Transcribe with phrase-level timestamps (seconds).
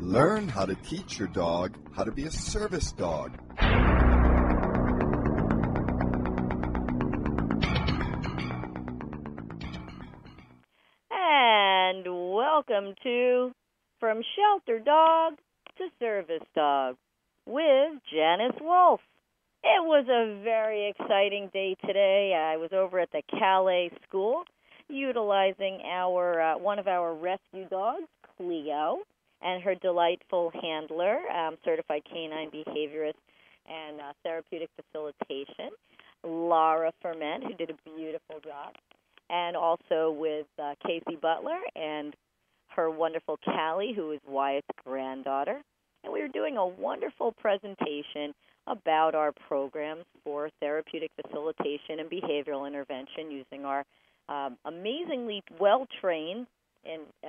[0.00, 3.38] Learn how to teach your dog how to be a service dog.
[11.10, 13.52] And welcome to
[14.00, 15.34] From Shelter Dog
[15.78, 16.96] to Service Dog
[17.46, 19.00] with Janice Wolf.
[19.62, 22.34] It was a very exciting day today.
[22.34, 24.44] I was over at the Calais School
[24.88, 28.98] utilizing our uh, one of our rescue dogs, Cleo,
[29.44, 33.20] and her delightful handler, um, certified canine behaviorist
[33.66, 35.70] and uh, therapeutic facilitation,
[36.24, 38.74] Laura Ferment, who did a beautiful job,
[39.28, 42.14] and also with uh, Casey Butler and
[42.68, 45.60] her wonderful Callie, who is Wyatt's granddaughter.
[46.02, 48.34] And we were doing a wonderful presentation
[48.66, 53.84] about our programs for therapeutic facilitation and behavioral intervention using our
[54.28, 56.46] um, amazingly well trained
[56.84, 57.28] and uh,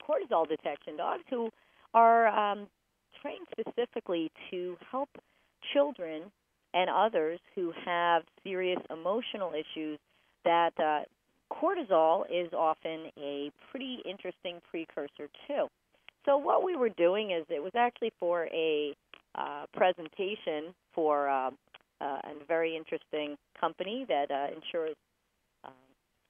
[0.00, 1.50] cortisol detection dogs who
[1.94, 2.66] are um,
[3.20, 5.08] trained specifically to help
[5.72, 6.22] children
[6.74, 9.98] and others who have serious emotional issues
[10.44, 11.00] that uh,
[11.52, 15.66] cortisol is often a pretty interesting precursor to.
[16.24, 18.94] So what we were doing is it was actually for a
[19.34, 21.50] uh, presentation for uh,
[22.00, 24.96] uh, a very interesting company that uh, insures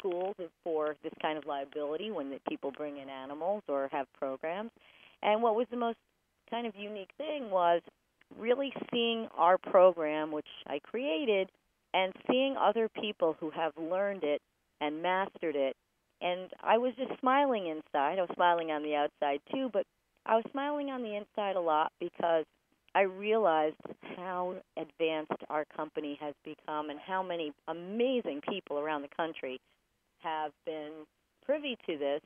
[0.00, 0.34] schools
[0.64, 4.70] for this kind of liability when people bring in animals or have programs.
[5.22, 5.98] And what was the most
[6.50, 7.82] kind of unique thing was
[8.38, 11.50] really seeing our program, which I created,
[11.92, 14.40] and seeing other people who have learned it
[14.80, 15.76] and mastered it.
[16.22, 18.18] And I was just smiling inside.
[18.18, 19.84] I was smiling on the outside too, but
[20.26, 22.44] I was smiling on the inside a lot because
[22.94, 23.76] I realized
[24.16, 29.60] how advanced our company has become and how many amazing people around the country
[30.22, 30.92] have been
[31.44, 32.20] privy to this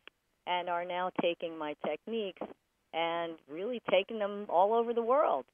[0.46, 2.42] and are now taking my techniques
[2.92, 5.44] and really taking them all over the world.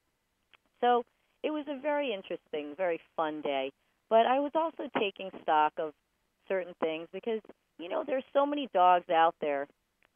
[0.81, 1.03] So
[1.43, 3.71] it was a very interesting, very fun day.
[4.09, 5.93] But I was also taking stock of
[6.47, 7.39] certain things because,
[7.79, 9.67] you know, there's so many dogs out there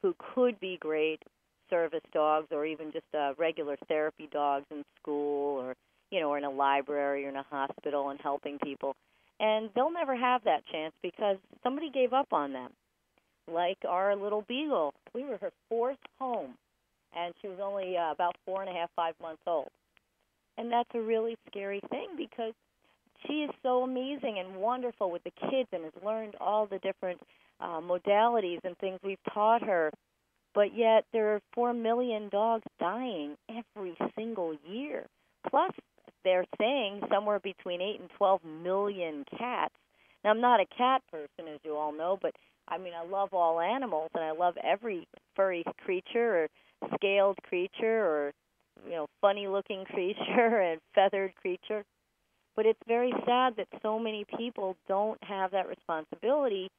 [0.02, 1.22] who could be great
[1.70, 5.76] service dogs or even just uh, regular therapy dogs in school or,
[6.12, 8.96] you know, or in a library or in a hospital and helping people
[9.40, 12.72] and they'll never have that chance because somebody gave up on them.
[13.52, 16.56] Like our little beagle, we were her fourth home,
[17.16, 19.70] and she was only uh, about four and a half, five months old.
[20.58, 22.54] And that's a really scary thing because
[23.28, 27.20] she is so amazing and wonderful with the kids and has learned all the different
[27.60, 29.92] uh, modalities and things we've taught her.
[30.54, 35.06] But yet there are four million dogs dying every single year.
[35.50, 35.72] Plus,
[36.26, 39.74] they're saying somewhere between 8 and 12 million cats.
[40.24, 42.34] Now, I'm not a cat person, as you all know, but
[42.68, 46.48] I mean, I love all animals, and I love every furry creature or
[46.96, 48.34] scaled creature or,
[48.86, 51.86] you know, funny looking creature and feathered creature.
[52.56, 56.70] But it's very sad that so many people don't have that responsibility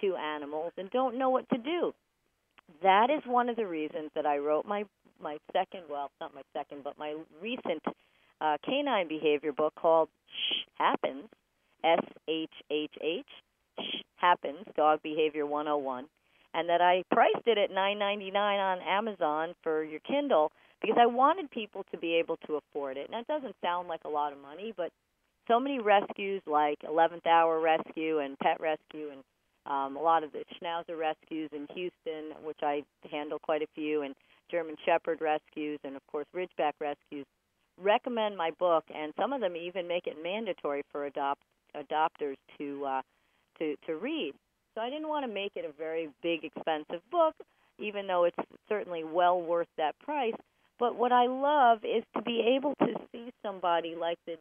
[0.00, 1.92] to animals and don't know what to do.
[2.82, 4.84] That is one of the reasons that I wrote my
[5.20, 7.82] my second, well, not my second, but my recent
[8.40, 11.28] uh, canine behavior book called Shh Happens,
[11.84, 13.26] S H H H,
[13.80, 16.06] Shh Happens, Dog Behavior 101,
[16.54, 20.50] and that I priced it at 9.99 on Amazon for your Kindle
[20.80, 23.08] because I wanted people to be able to afford it.
[23.10, 24.90] And it doesn't sound like a lot of money, but
[25.48, 29.22] so many rescues like 11th Hour Rescue and Pet Rescue and
[29.66, 34.02] um, a lot of the Schnauzer rescues in Houston, which I handle quite a few,
[34.02, 34.14] and
[34.50, 37.26] German Shepherd rescues, and of course Ridgeback rescues
[37.82, 41.42] recommend my book, and some of them even make it mandatory for adopt
[41.76, 43.02] adopters to uh,
[43.58, 44.34] to to read.
[44.74, 47.34] So I didn't want to make it a very big, expensive book,
[47.78, 48.36] even though it's
[48.68, 50.34] certainly well worth that price.
[50.78, 54.36] But what I love is to be able to see somebody like the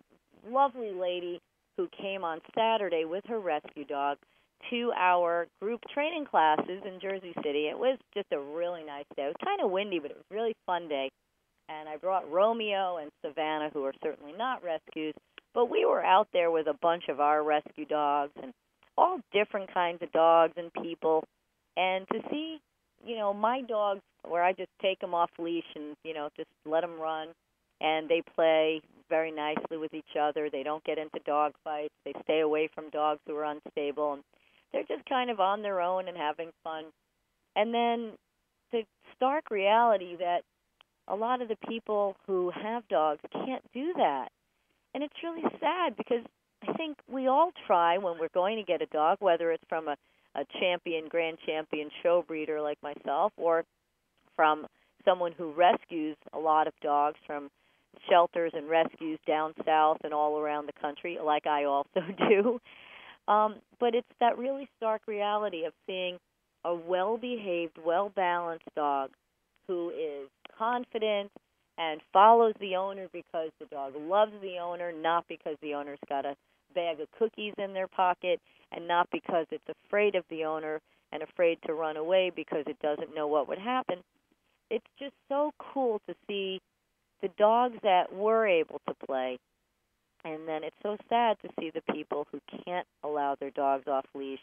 [0.48, 1.42] lovely lady
[1.76, 4.18] who came on Saturday with her rescue dog
[4.70, 7.68] to our group training classes in Jersey City.
[7.68, 9.24] It was just a really nice day.
[9.24, 11.10] It was kind of windy, but it was a really fun day
[11.70, 15.14] and I brought Romeo and Savannah, who are certainly not rescues,
[15.54, 18.54] but we were out there with a bunch of our rescue dogs and
[18.98, 21.24] all different kinds of dogs and people,
[21.76, 22.60] and to see,
[23.06, 26.50] you know, my dogs where I just take them off leash and you know just
[26.66, 27.30] let them run,
[27.82, 30.50] and they play very nicely with each other.
[30.50, 31.94] They don't get into dog fights.
[32.06, 34.24] They stay away from dogs who are unstable, and
[34.72, 36.86] they're just kind of on their own and having fun.
[37.56, 38.12] And then
[38.72, 38.84] the
[39.16, 40.42] stark reality that
[41.08, 44.30] a lot of the people who have dogs can't do that.
[44.94, 46.24] And it's really sad because
[46.68, 49.88] I think we all try when we're going to get a dog, whether it's from
[49.88, 49.96] a,
[50.36, 53.64] a champion, grand champion show breeder like myself, or
[54.36, 54.66] from
[55.06, 57.50] someone who rescues a lot of dogs from
[58.10, 62.60] shelters and rescues down south and all around the country, like I also do.
[63.32, 66.18] Um, but it's that really stark reality of seeing
[66.64, 69.12] a well behaved, well balanced dog
[69.68, 71.32] who is confident
[71.78, 76.26] and follows the owner because the dog loves the owner, not because the owner's got
[76.26, 76.36] a
[76.74, 78.40] bag of cookies in their pocket,
[78.72, 80.82] and not because it's afraid of the owner
[81.12, 84.00] and afraid to run away because it doesn't know what would happen.
[84.70, 86.60] It's just so cool to see
[87.22, 89.38] the dogs that were able to play.
[90.26, 94.06] And then it's so sad to see the people who can't allow their dogs off
[94.14, 94.42] leash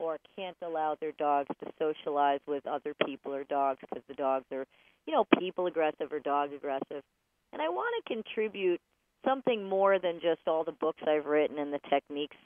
[0.00, 4.46] or can't allow their dogs to socialize with other people or dogs because the dogs
[4.50, 4.66] are,
[5.06, 7.02] you know, people aggressive or dog aggressive.
[7.52, 8.80] And I want to contribute
[9.24, 12.36] something more than just all the books I've written and the techniques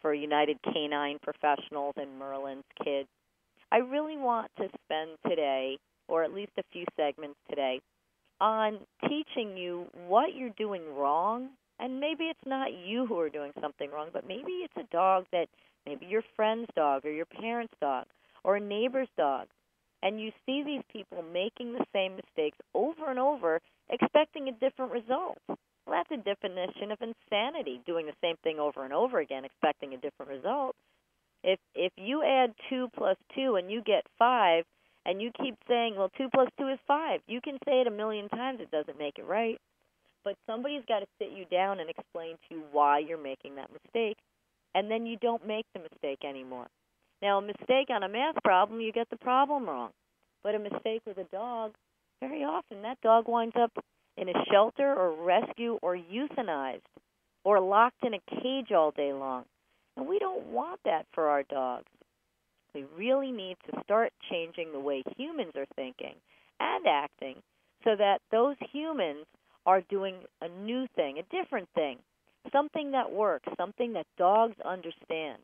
[0.00, 3.08] for United Canine Professionals and Merlin's Kids.
[3.70, 5.78] I really want to spend today,
[6.08, 7.80] or at least a few segments today,
[8.40, 8.78] on
[9.08, 11.50] teaching you what you're doing wrong.
[11.80, 15.24] And maybe it's not you who are doing something wrong, but maybe it's a dog
[15.32, 15.48] that
[15.86, 18.06] maybe your friend's dog or your parent's dog
[18.42, 19.46] or a neighbor's dog.
[20.02, 24.92] And you see these people making the same mistakes over and over, expecting a different
[24.92, 25.38] result.
[25.48, 25.56] Well,
[25.88, 29.98] that's a definition of insanity, doing the same thing over and over again, expecting a
[29.98, 30.76] different result.
[31.42, 34.64] If if you add two plus two and you get five,
[35.06, 37.90] and you keep saying, well, two plus two is five, you can say it a
[37.90, 38.60] million times.
[38.60, 39.60] It doesn't make it right.
[40.24, 43.70] But somebody's got to sit you down and explain to you why you're making that
[43.70, 44.16] mistake,
[44.74, 46.66] and then you don't make the mistake anymore.
[47.22, 49.90] Now, a mistake on a math problem, you get the problem wrong.
[50.42, 51.72] But a mistake with a dog,
[52.20, 53.72] very often that dog winds up
[54.16, 56.82] in a shelter or rescue or euthanized
[57.44, 59.44] or locked in a cage all day long.
[59.96, 61.86] And we don't want that for our dogs.
[62.74, 66.14] We really need to start changing the way humans are thinking
[66.60, 67.36] and acting
[67.84, 69.26] so that those humans
[69.66, 71.98] are doing a new thing, a different thing,
[72.52, 75.42] something that works, something that dogs understand,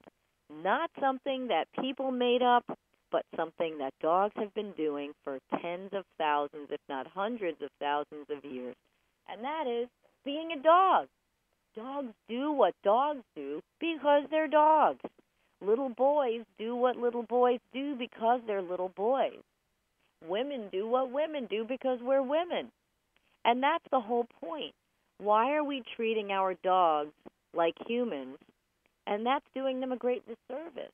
[0.63, 2.65] not something that people made up,
[3.11, 7.71] but something that dogs have been doing for tens of thousands, if not hundreds of
[7.81, 8.77] thousands of years.
[9.29, 9.89] And that is
[10.25, 11.07] being a dog.
[11.77, 15.01] Dogs do what dogs do because they're dogs.
[15.61, 19.39] Little boys do what little boys do because they're little boys.
[20.27, 22.71] Women do what women do because we're women.
[23.45, 24.75] And that's the whole point.
[25.21, 27.13] Why are we treating our dogs
[27.55, 28.39] like humans?
[29.07, 30.93] And that's doing them a great disservice.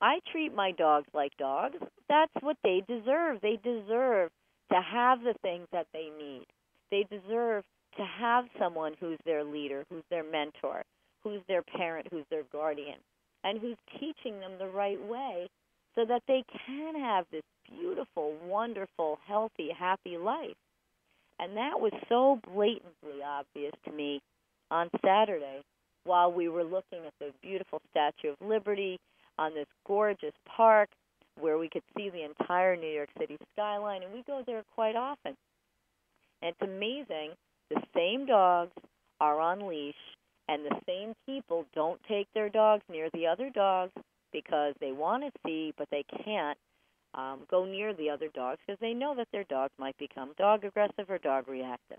[0.00, 1.76] I treat my dogs like dogs.
[2.08, 3.40] That's what they deserve.
[3.42, 4.30] They deserve
[4.72, 6.46] to have the things that they need.
[6.90, 7.64] They deserve
[7.96, 10.82] to have someone who's their leader, who's their mentor,
[11.22, 12.98] who's their parent, who's their guardian,
[13.44, 15.48] and who's teaching them the right way
[15.94, 20.56] so that they can have this beautiful, wonderful, healthy, happy life.
[21.40, 24.20] And that was so blatantly obvious to me
[24.70, 25.62] on Saturday
[26.04, 28.98] while we were looking at the beautiful Statue of Liberty
[29.38, 30.90] on this gorgeous park
[31.40, 34.96] where we could see the entire New York City skyline, and we go there quite
[34.96, 35.34] often.
[36.42, 37.30] And it's amazing.
[37.70, 38.72] The same dogs
[39.20, 39.94] are on leash,
[40.48, 43.92] and the same people don't take their dogs near the other dogs
[44.32, 46.58] because they want to see, but they can't
[47.14, 50.64] um, go near the other dogs because they know that their dogs might become dog
[50.64, 51.98] aggressive or dog reactive.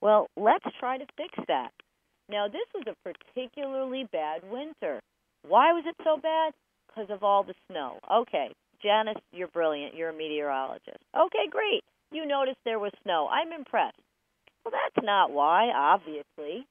[0.00, 1.70] Well, let's try to fix that.
[2.28, 5.00] Now, this was a particularly bad winter.
[5.46, 6.52] Why was it so bad?
[6.88, 7.98] Because of all the snow.
[8.10, 8.48] Okay,
[8.82, 9.94] Janice, you're brilliant.
[9.94, 11.02] You're a meteorologist.
[11.16, 11.82] Okay, great.
[12.10, 13.28] You noticed there was snow.
[13.28, 13.96] I'm impressed.
[14.64, 16.66] Well, that's not why, obviously.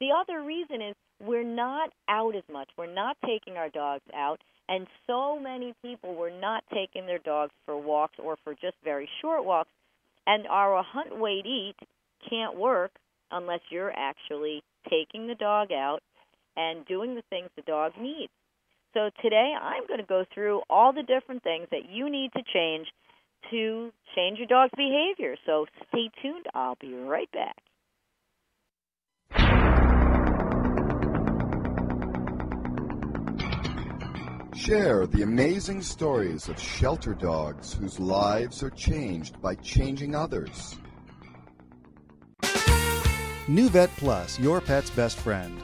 [0.00, 2.68] The other reason is we're not out as much.
[2.76, 7.52] We're not taking our dogs out, and so many people were not taking their dogs
[7.64, 9.70] for walks or for just very short walks.
[10.26, 11.76] And our hunt, wait, eat
[12.28, 12.90] can't work
[13.30, 16.00] unless you're actually taking the dog out
[16.56, 18.32] and doing the things the dog needs.
[18.94, 22.42] So today I'm going to go through all the different things that you need to
[22.52, 22.88] change
[23.50, 25.36] to change your dog's behavior.
[25.44, 26.46] So stay tuned.
[26.54, 27.56] I'll be right back.
[34.56, 40.76] Share the amazing stories of shelter dogs whose lives are changed by changing others.
[43.46, 45.60] NuVet Plus, your pet's best friend.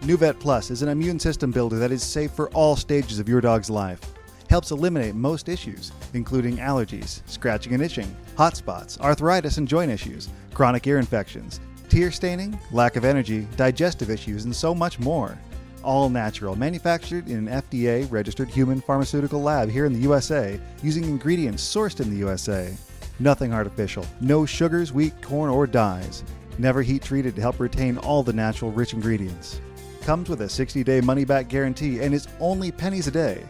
[0.00, 3.42] NuVet Plus is an immune system builder that is safe for all stages of your
[3.42, 4.00] dog's life.
[4.48, 10.30] Helps eliminate most issues, including allergies, scratching and itching, hot spots, arthritis and joint issues,
[10.54, 15.36] chronic ear infections, tear staining, lack of energy, digestive issues, and so much more.
[15.82, 21.04] All natural, manufactured in an FDA registered human pharmaceutical lab here in the USA using
[21.04, 22.74] ingredients sourced in the USA.
[23.18, 26.22] Nothing artificial, no sugars, wheat, corn, or dyes.
[26.58, 29.60] Never heat treated to help retain all the natural rich ingredients.
[30.02, 33.42] Comes with a 60 day money back guarantee and is only pennies a day.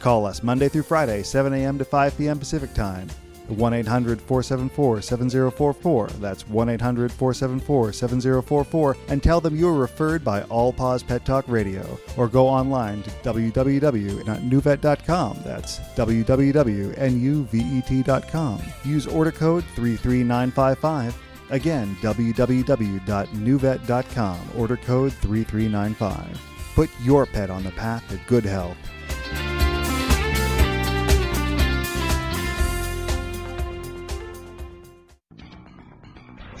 [0.00, 1.78] Call us Monday through Friday, 7 a.m.
[1.78, 2.38] to 5 p.m.
[2.38, 3.08] Pacific Time.
[3.48, 6.06] 1 800 474 7044.
[6.20, 8.96] That's 1 800 474 7044.
[9.08, 11.98] And tell them you were referred by All Paws Pet Talk Radio.
[12.16, 15.38] Or go online to www.nuvet.com.
[15.44, 18.62] That's www.nuvet.com.
[18.84, 21.22] Use order code 33955.
[21.50, 24.40] Again, www.nuvet.com.
[24.56, 26.40] Order code 3395.
[26.74, 28.76] Put your pet on the path to good health.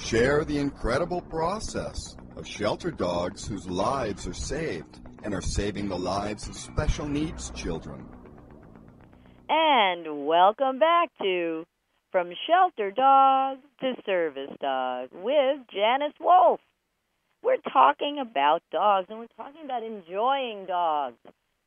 [0.06, 5.98] Share the incredible process of shelter dogs whose lives are saved and are saving the
[5.98, 8.06] lives of special needs children.
[9.48, 11.64] And welcome back to
[12.12, 16.60] From Shelter Dog to Service Dog with Janice Wolf.
[17.42, 21.16] We're talking about dogs and we're talking about enjoying dogs.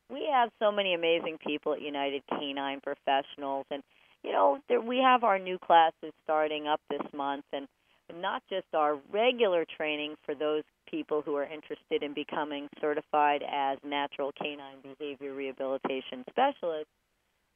[0.10, 3.84] We have so many amazing people at United Canine Professionals and
[4.24, 7.68] you know, we have our new classes starting up this month and
[8.16, 13.78] not just our regular training for those people who are interested in becoming certified as
[13.86, 16.92] natural canine behavior rehabilitation specialists,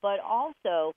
[0.01, 0.93] but also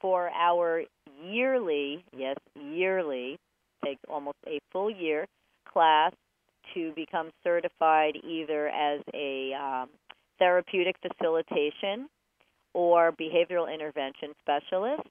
[0.00, 0.82] for our
[1.22, 3.38] yearly, yes, yearly,
[3.84, 5.26] takes almost a full year
[5.70, 6.12] class
[6.74, 9.88] to become certified either as a um,
[10.38, 12.08] therapeutic facilitation
[12.74, 15.08] or behavioral intervention specialist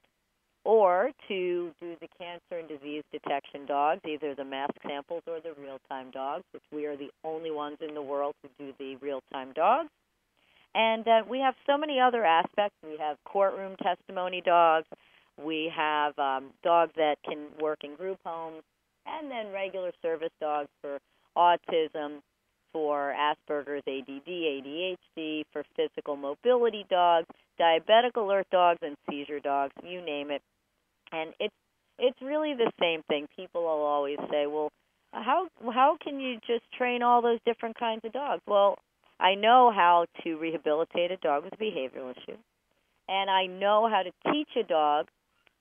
[0.66, 5.54] or to do the cancer and disease detection dogs, either the mask samples or the
[5.62, 8.96] real time dogs, which we are the only ones in the world who do the
[8.98, 9.90] real time dogs.
[10.76, 12.76] And uh, we have so many other aspects.
[12.84, 14.88] We have courtroom testimony dogs.
[15.44, 18.62] We have um, dogs that can work in group homes,
[19.06, 21.00] and then regular service dogs for
[21.38, 22.22] autism,
[22.72, 27.28] for Asperger's, ADD, ADHD, for physical mobility dogs,
[27.60, 29.74] diabetic alert dogs, and seizure dogs.
[29.84, 30.42] You name it.
[31.12, 31.56] And it's
[31.98, 33.28] it's really the same thing.
[33.36, 34.72] People will always say, "Well,
[35.12, 38.78] how how can you just train all those different kinds of dogs?" Well,
[39.20, 42.38] I know how to rehabilitate a dog with a behavioral issue,
[43.08, 45.08] and I know how to teach a dog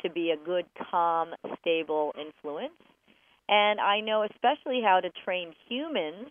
[0.03, 2.79] to be a good, calm, stable influence.
[3.49, 6.29] And I know especially how to train humans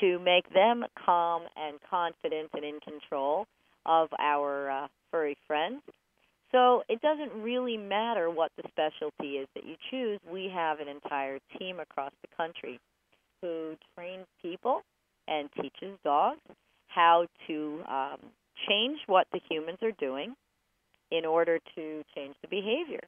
[0.00, 3.46] to make them calm and confident and in control
[3.86, 5.82] of our uh, furry friends.
[6.52, 10.20] So it doesn't really matter what the specialty is that you choose.
[10.30, 12.78] We have an entire team across the country
[13.40, 14.82] who trains people
[15.28, 16.40] and teaches dogs
[16.88, 18.18] how to um,
[18.68, 20.34] change what the humans are doing
[21.10, 23.00] in order to change the behavior.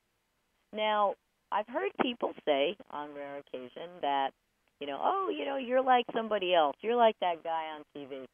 [0.73, 1.15] Now,
[1.53, 4.31] I've heard people say on rare occasion that,
[4.85, 6.77] you know, oh, you know, you're like somebody else.
[6.83, 8.27] You're like that guy on TV.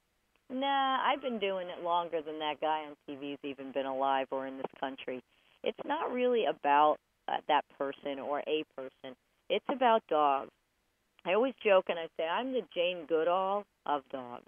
[0.53, 4.49] Nah, I've been doing it longer than that guy on TV's even been alive or
[4.49, 5.23] in this country.
[5.63, 6.97] It's not really about
[7.29, 9.15] uh, that person or a person.
[9.49, 10.51] It's about dogs.
[11.25, 14.43] I always joke and I say I'm the Jane Goodall of dogs.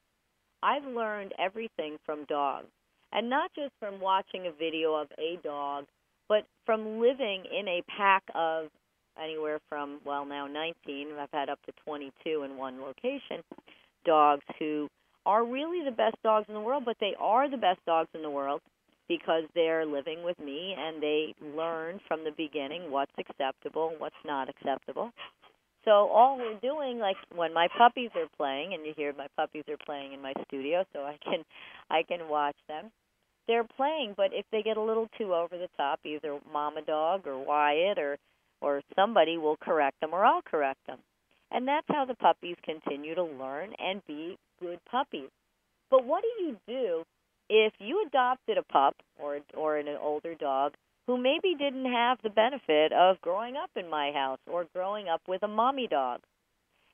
[0.61, 2.67] I've learned everything from dogs,
[3.13, 5.85] and not just from watching a video of a dog,
[6.29, 8.71] but from living in a pack of
[9.23, 11.09] anywhere from well now 19.
[11.19, 13.43] I've had up to 22 in one location.
[14.05, 14.89] Dogs who
[15.25, 18.23] are really the best dogs in the world, but they are the best dogs in
[18.23, 18.61] the world
[19.09, 24.15] because they're living with me and they learn from the beginning what's acceptable and what's
[24.25, 25.13] not acceptable.
[25.85, 29.65] So all we're doing, like when my puppies are playing, and you hear my puppies
[29.69, 31.43] are playing in my studio, so I can,
[31.91, 32.91] I can watch them.
[33.49, 37.27] They're playing, but if they get a little too over the top, either Mama Dog
[37.27, 38.17] or Wyatt or,
[38.63, 40.99] or somebody will correct them, or I'll correct them.
[41.51, 45.29] And that's how the puppies continue to learn and be good puppies.
[45.91, 47.03] But what do you do
[47.51, 50.73] if you adopted a pup or or an older dog
[51.07, 55.21] who maybe didn't have the benefit of growing up in my house or growing up
[55.29, 56.21] with a mommy dog?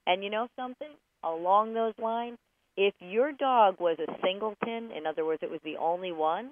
[0.07, 0.91] And you know something?
[1.23, 2.39] Along those lines,
[2.77, 6.51] if your dog was a singleton, in other words, it was the only one,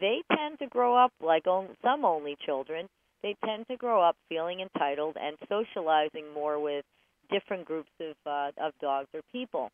[0.00, 2.88] they tend to grow up like some only children.
[3.22, 6.84] They tend to grow up feeling entitled and socializing more with
[7.30, 9.70] different groups of uh, of dogs or people.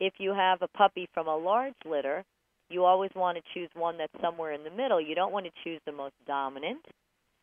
[0.00, 2.24] If you have a puppy from a large litter,
[2.68, 5.00] you always want to choose one that's somewhere in the middle.
[5.00, 6.84] You don't want to choose the most dominant,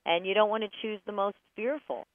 [0.06, 2.06] and you don't want to choose the most fearful.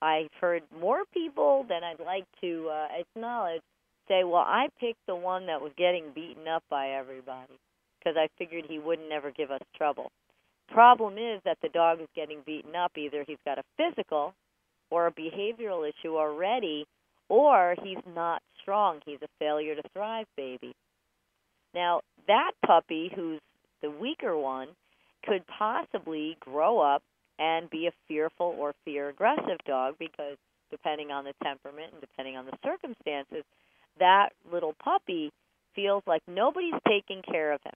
[0.00, 3.62] I've heard more people than I'd like to uh, acknowledge
[4.08, 7.58] say, "Well, I picked the one that was getting beaten up by everybody
[7.98, 10.10] because I figured he wouldn't ever give us trouble."
[10.72, 12.92] Problem is that the dog is getting beaten up.
[12.96, 14.34] Either he's got a physical
[14.90, 16.86] or a behavioral issue already,
[17.28, 19.00] or he's not strong.
[19.06, 20.74] He's a failure to thrive baby.
[21.74, 23.40] Now, that puppy, who's
[23.80, 24.68] the weaker one,
[25.24, 27.02] could possibly grow up
[27.38, 30.36] and be a fearful or fear aggressive dog because
[30.70, 33.44] depending on the temperament and depending on the circumstances,
[33.98, 35.30] that little puppy
[35.74, 37.74] feels like nobody's taking care of him.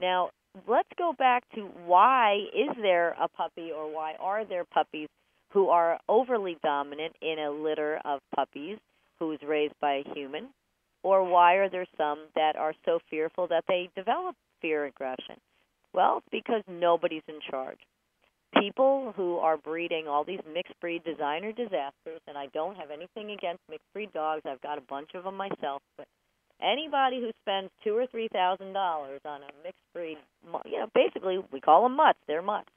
[0.00, 0.30] Now,
[0.68, 5.08] let's go back to why is there a puppy or why are there puppies
[5.52, 8.78] who are overly dominant in a litter of puppies
[9.18, 10.48] who's raised by a human?
[11.02, 15.36] Or why are there some that are so fearful that they develop fear aggression?
[15.92, 17.78] Well, because nobody's in charge.
[18.58, 23.30] People who are breeding all these mixed breed designer disasters, and I don't have anything
[23.30, 24.42] against mixed breed dogs.
[24.46, 26.06] I've got a bunch of them myself, but
[26.62, 30.18] anybody who spends two or three thousand dollars on a mixed breed,
[30.64, 32.18] you know, basically we call them mutts.
[32.26, 32.70] They're mutts,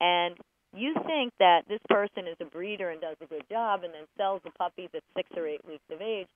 [0.00, 0.36] and
[0.76, 4.04] you think that this person is a breeder and does a good job, and then
[4.16, 6.26] sells the puppies at six or eight weeks of age.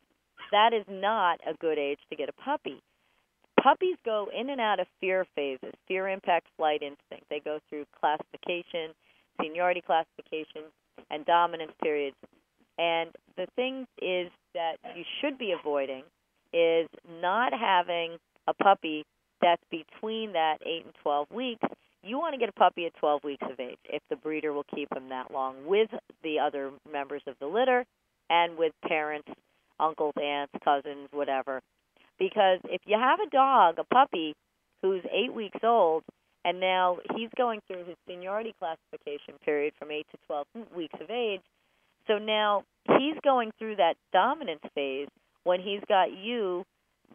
[0.52, 2.80] That is not a good age to get a puppy.
[3.60, 7.28] Puppies go in and out of fear phases, fear impact flight instinct.
[7.28, 8.94] They go through classification,
[9.42, 10.62] seniority classification,
[11.10, 12.16] and dominance periods.
[12.78, 16.04] And the thing is that you should be avoiding
[16.52, 16.88] is
[17.20, 19.04] not having a puppy
[19.40, 21.66] that's between that 8 and 12 weeks.
[22.02, 24.64] You want to get a puppy at 12 weeks of age if the breeder will
[24.74, 25.90] keep him that long with
[26.22, 27.84] the other members of the litter
[28.30, 29.28] and with parents,
[29.78, 31.60] uncles, aunts, cousins, whatever.
[32.18, 34.34] Because if you have a dog, a puppy,
[34.82, 36.04] who's 8 weeks old,
[36.44, 41.10] and now he's going through his seniority classification period from 8 to 12 weeks of
[41.10, 41.42] age,
[42.06, 42.62] so now
[42.96, 45.08] he's going through that dominance phase
[45.48, 46.62] when he's got you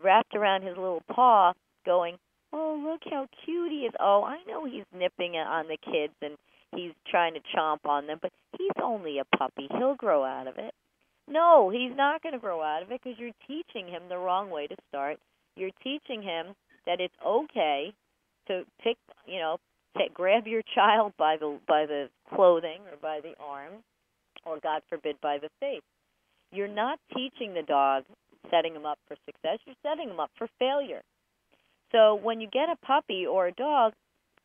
[0.03, 1.53] wrapped around his little paw
[1.85, 2.17] going,
[2.51, 3.93] Oh, look how cute he is.
[3.99, 6.35] Oh, I know he's nipping on the kids and
[6.75, 9.67] he's trying to chomp on them, but he's only a puppy.
[9.77, 10.73] He'll grow out of it.
[11.27, 14.49] No, he's not going to grow out of it because you're teaching him the wrong
[14.49, 15.17] way to start.
[15.55, 16.55] You're teaching him
[16.87, 17.93] that it's okay
[18.47, 19.57] to pick, you know,
[19.97, 23.73] to grab your child by the by the clothing or by the arm,
[24.43, 25.81] or God forbid by the face.
[26.51, 28.03] You're not teaching the dog
[28.49, 29.59] setting them up for success.
[29.65, 31.01] You're setting them up for failure.
[31.91, 33.93] So when you get a puppy or a dog,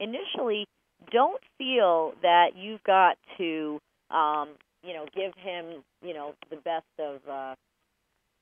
[0.00, 0.66] initially
[1.10, 3.80] don't feel that you've got to
[4.10, 4.50] um,
[4.82, 7.54] you know give him you know the best of uh,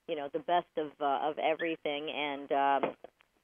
[0.08, 2.90] you know the best of uh, of everything and um,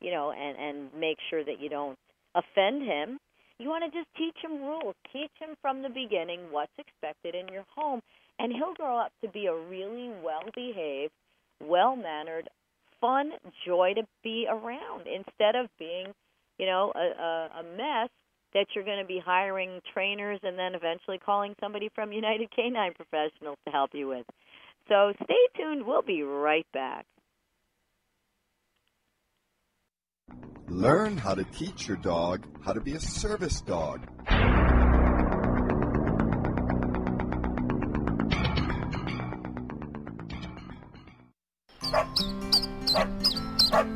[0.01, 1.99] you know and and make sure that you don't
[2.35, 3.19] offend him.
[3.59, 4.95] You want to just teach him rules.
[5.13, 8.01] Teach him from the beginning what's expected in your home,
[8.39, 11.13] and he'll grow up to be a really well behaved,
[11.61, 12.49] well mannered,
[13.01, 13.33] fun
[13.67, 16.07] joy to be around instead of being,
[16.59, 18.09] you know, a, a, a mess
[18.55, 22.95] that you're going to be hiring trainers and then eventually calling somebody from United Canine
[22.95, 24.27] Professionals to help you with.
[24.89, 25.87] So stay tuned.
[25.87, 27.07] We'll be right back.
[30.69, 34.09] Learn how to teach your dog how to be a service dog.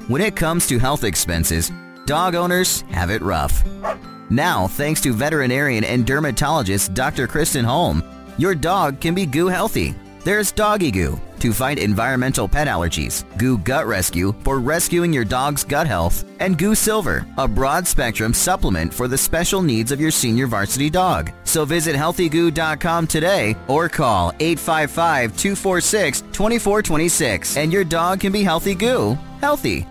[0.09, 1.73] When it comes to health expenses,
[2.05, 3.65] dog owners have it rough.
[4.31, 7.27] Now, thanks to veterinarian and dermatologist Dr.
[7.27, 8.03] Kristen Holm,
[8.39, 9.95] your dog can be goo healthy.
[10.27, 15.63] There's Doggy Goo to fight environmental pet allergies, Goo Gut Rescue for rescuing your dog's
[15.63, 20.11] gut health, and Goo Silver, a broad spectrum supplement for the special needs of your
[20.11, 21.31] senior varsity dog.
[21.45, 28.75] So visit healthygoo.com today or call 855 246 2426 and your dog can be healthy
[28.75, 29.87] goo, healthy.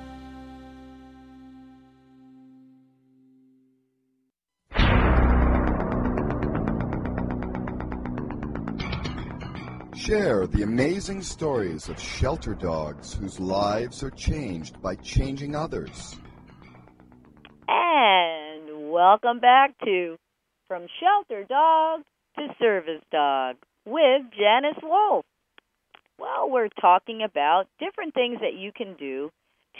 [9.95, 16.17] Share the amazing stories of shelter dogs whose lives are changed by changing others.
[17.67, 20.17] And welcome back to
[20.67, 22.01] From Shelter Dog
[22.37, 23.55] to Service Dog
[23.85, 25.23] with Janice Wolf.
[26.19, 29.31] Well, we're talking about different things that you can do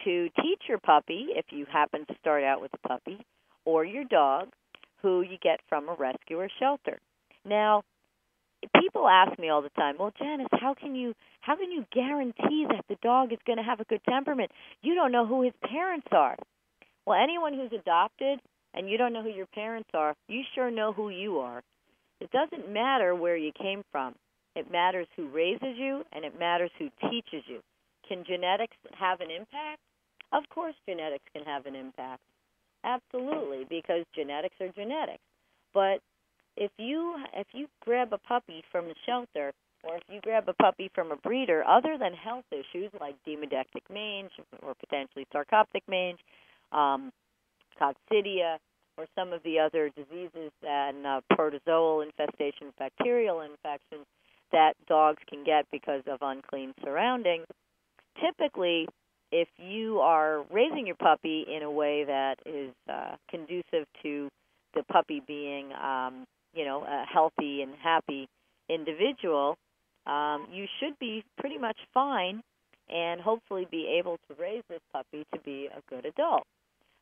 [0.05, 3.19] to teach your puppy, if you happen to start out with a puppy,
[3.65, 4.47] or your dog,
[5.01, 6.99] who you get from a rescue or shelter.
[7.43, 7.83] Now,
[8.81, 12.65] people ask me all the time, "Well, Janice, how can you how can you guarantee
[12.69, 14.51] that the dog is going to have a good temperament?
[14.81, 16.37] You don't know who his parents are."
[17.05, 18.39] Well, anyone who's adopted
[18.73, 21.61] and you don't know who your parents are, you sure know who you are.
[22.19, 24.15] It doesn't matter where you came from.
[24.55, 27.61] It matters who raises you and it matters who teaches you.
[28.07, 29.79] Can genetics have an impact?
[30.31, 32.21] Of course genetics can have an impact.
[32.83, 35.23] Absolutely, because genetics are genetics.
[35.73, 35.99] But
[36.57, 39.51] if you if you grab a puppy from the shelter
[39.83, 43.83] or if you grab a puppy from a breeder, other than health issues like demodectic
[43.91, 44.31] mange
[44.63, 46.17] or potentially sarcoptic mange,
[46.71, 47.11] um,
[47.79, 48.57] coccidia,
[48.97, 54.05] or some of the other diseases and uh, protozoal infestation, bacterial infections
[54.51, 57.45] that dogs can get because of unclean surroundings,
[58.19, 58.87] typically
[59.31, 64.29] if you are raising your puppy in a way that is uh, conducive to
[64.73, 68.27] the puppy being, um, you know, a healthy and happy
[68.69, 69.57] individual,
[70.07, 72.41] um, you should be pretty much fine
[72.89, 76.43] and hopefully be able to raise this puppy to be a good adult.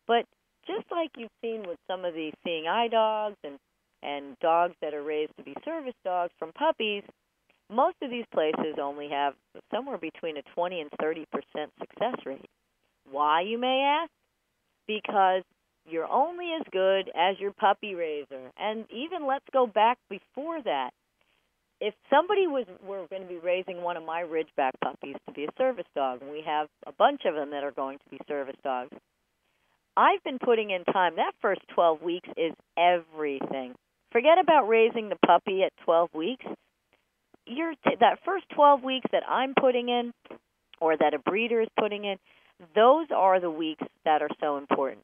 [0.07, 0.25] But
[0.65, 3.57] just like you've seen with some of the seeing eye dogs and
[4.01, 7.03] and dogs that are raised to be service dogs from puppies,
[7.71, 9.33] most of these places only have
[9.73, 12.49] somewhere between a 20 and 30 percent success rate.
[13.09, 14.11] Why, you may ask?
[14.87, 15.43] Because
[15.89, 18.51] you're only as good as your puppy raiser.
[18.57, 20.91] And even let's go back before that.
[21.81, 25.43] If somebody was were going to be raising one of my Ridgeback puppies to be
[25.43, 28.19] a service dog, and we have a bunch of them that are going to be
[28.27, 28.95] service dogs,
[29.97, 31.17] I've been putting in time.
[31.17, 33.75] That first 12 weeks is everything.
[34.11, 36.45] Forget about raising the puppy at 12 weeks.
[37.45, 40.13] You're t- that first 12 weeks that I'm putting in
[40.79, 42.17] or that a breeder is putting in,
[42.75, 45.01] those are the weeks that are so important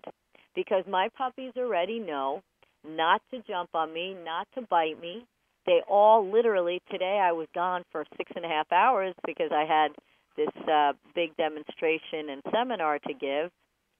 [0.55, 2.41] because my puppies already know
[2.87, 5.25] not to jump on me, not to bite me.
[5.65, 9.65] They all literally today I was gone for six and a half hours because I
[9.65, 9.91] had
[10.37, 13.51] this uh, big demonstration and seminar to give,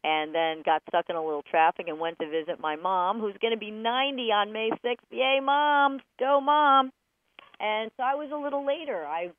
[0.03, 3.35] and then got stuck in a little traffic and went to visit my mom, who's
[3.41, 4.95] going to be 90 on May 6th.
[5.11, 5.99] Yay, mom!
[6.17, 6.91] Go, mom!
[7.59, 9.05] And so I was a little later.
[9.05, 9.31] I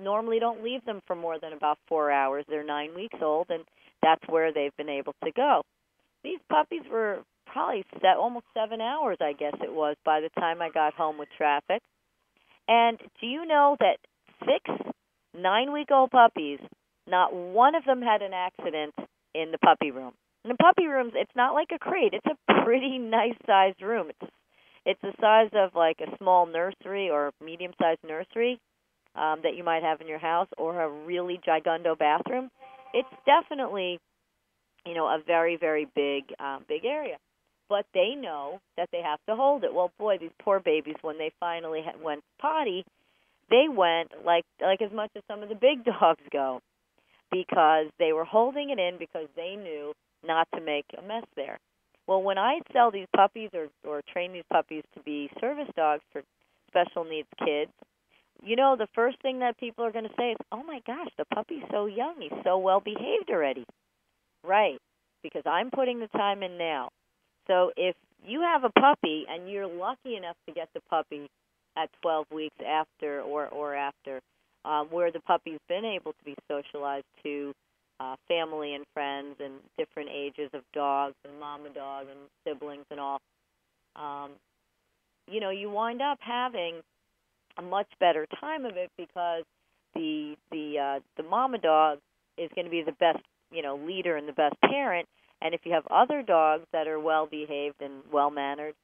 [0.00, 2.44] normally don't leave them for more than about four hours.
[2.48, 3.64] They're nine weeks old, and
[4.02, 5.62] that's where they've been able to go.
[6.24, 10.60] These puppies were probably set, almost seven hours, I guess it was, by the time
[10.60, 11.82] I got home with traffic.
[12.66, 13.98] And do you know that
[14.40, 14.92] six
[15.34, 16.60] nine week old puppies,
[17.06, 18.94] not one of them had an accident
[19.34, 20.12] in the puppy room.
[20.44, 22.14] And the puppy rooms, it's not like a crate.
[22.14, 24.10] It's a pretty nice sized room.
[24.10, 24.30] It's
[24.86, 28.60] it's the size of like a small nursery or medium sized nursery
[29.16, 32.50] um, that you might have in your house, or a really gigundo bathroom.
[32.92, 33.98] It's definitely,
[34.86, 37.16] you know, a very very big um, big area.
[37.68, 39.72] But they know that they have to hold it.
[39.72, 42.84] Well, boy, these poor babies, when they finally went potty,
[43.50, 46.60] they went like like as much as some of the big dogs go
[47.32, 49.92] because they were holding it in because they knew
[50.26, 51.58] not to make a mess there.
[52.06, 56.02] Well, when I sell these puppies or or train these puppies to be service dogs
[56.12, 56.22] for
[56.68, 57.70] special needs kids,
[58.42, 61.08] you know the first thing that people are going to say is, "Oh my gosh,
[61.16, 62.20] the puppy's so young.
[62.20, 63.64] He's so well behaved already."
[64.46, 64.78] Right,
[65.22, 66.90] because I'm putting the time in now.
[67.46, 71.28] So if you have a puppy and you're lucky enough to get the puppy
[71.76, 74.20] at 12 weeks after or or after
[74.64, 77.52] um, where the puppy's been able to be socialized to
[78.00, 83.00] uh, family and friends and different ages of dogs and mama dog and siblings and
[83.00, 83.20] all.
[83.96, 84.32] Um,
[85.30, 86.80] you know, you wind up having
[87.58, 89.44] a much better time of it because
[89.94, 91.98] the the uh, the mama dog
[92.36, 93.22] is going to be the best
[93.54, 95.08] you know leader and the best parent.
[95.40, 98.74] And if you have other dogs that are well behaved and well mannered,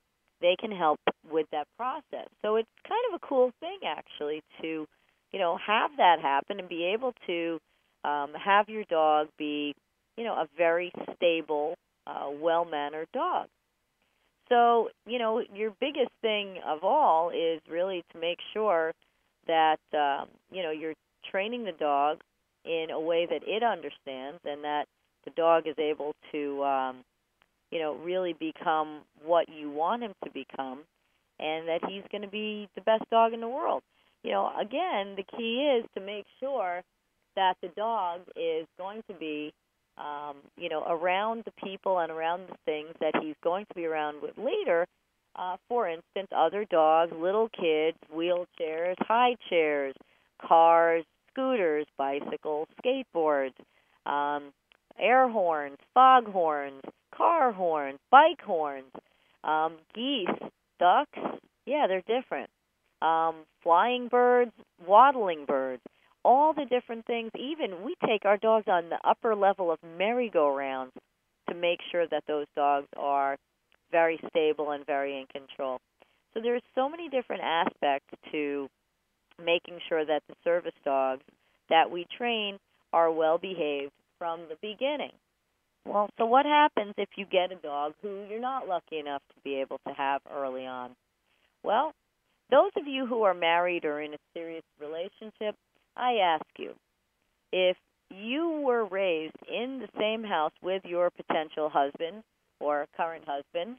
[0.40, 2.28] they can help with that process.
[2.42, 4.86] So it's kind of a cool thing actually to
[5.32, 7.58] you know, have that happen and be able to
[8.04, 9.74] um, have your dog be,
[10.16, 11.74] you know, a very stable,
[12.06, 13.46] uh, well mannered dog.
[14.48, 18.92] So, you know, your biggest thing of all is really to make sure
[19.46, 20.94] that, um, you know, you're
[21.30, 22.18] training the dog
[22.64, 24.86] in a way that it understands and that
[25.24, 26.96] the dog is able to, um,
[27.70, 30.80] you know, really become what you want him to become
[31.38, 33.82] and that he's going to be the best dog in the world
[34.22, 36.82] you know, again, the key is to make sure
[37.36, 39.52] that the dog is going to be,
[39.96, 43.86] um, you know, around the people and around the things that he's going to be
[43.86, 44.86] around with later.
[45.36, 49.94] Uh, for instance, other dogs, little kids, wheelchairs, high chairs,
[50.46, 53.54] cars, scooters, bicycles, skateboards,
[54.06, 54.52] um,
[54.98, 56.82] air horns, fog horns,
[57.14, 58.92] car horns, bike horns,
[59.44, 60.28] um, geese,
[60.78, 61.18] ducks.
[61.66, 62.50] Yeah, they're different
[63.02, 64.52] um, flying birds,
[64.86, 65.82] waddling birds,
[66.24, 67.30] all the different things.
[67.38, 70.92] Even we take our dogs on the upper level of merry-go-rounds
[71.48, 73.36] to make sure that those dogs are
[73.90, 75.78] very stable and very in control.
[76.34, 78.68] So there's so many different aspects to
[79.44, 81.22] making sure that the service dogs
[81.68, 82.58] that we train
[82.92, 85.12] are well behaved from the beginning.
[85.86, 89.40] Well, so what happens if you get a dog who you're not lucky enough to
[89.42, 90.90] be able to have early on?
[91.62, 91.92] Well,
[92.50, 95.54] those of you who are married or in a serious relationship,
[95.96, 96.72] I ask you,
[97.52, 97.76] if
[98.10, 102.22] you were raised in the same house with your potential husband
[102.58, 103.76] or current husband,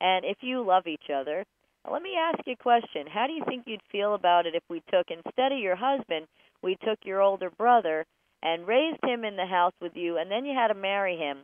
[0.00, 1.44] and if you love each other,
[1.90, 3.06] let me ask you a question.
[3.06, 6.26] How do you think you'd feel about it if we took, instead of your husband,
[6.62, 8.06] we took your older brother
[8.42, 11.38] and raised him in the house with you, and then you had to marry him?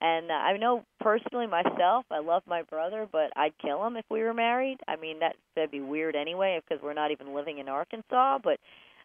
[0.00, 4.20] And I know personally myself, I love my brother, but I'd kill him if we
[4.22, 4.78] were married.
[4.88, 8.58] I mean, that, that'd be weird anyway because we're not even living in Arkansas, but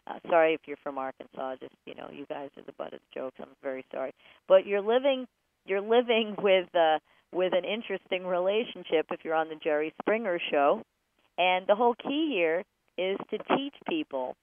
[0.08, 1.56] uh, sorry if you're from Arkansas.
[1.60, 3.36] Just you know, you guys are the butt of the jokes.
[3.40, 4.12] I'm very sorry,
[4.48, 5.26] but you're living
[5.66, 6.98] you're living with uh,
[7.32, 10.82] with an interesting relationship if you're on the Jerry Springer show,
[11.36, 12.64] and the whole key here
[12.96, 14.34] is to teach people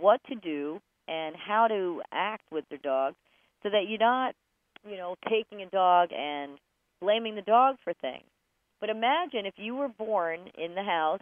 [0.00, 3.14] what to do and how to act with their dog,
[3.62, 4.34] so that you're not
[4.88, 6.52] you know taking a dog and
[7.00, 8.24] blaming the dog for things.
[8.80, 11.20] But imagine if you were born in the house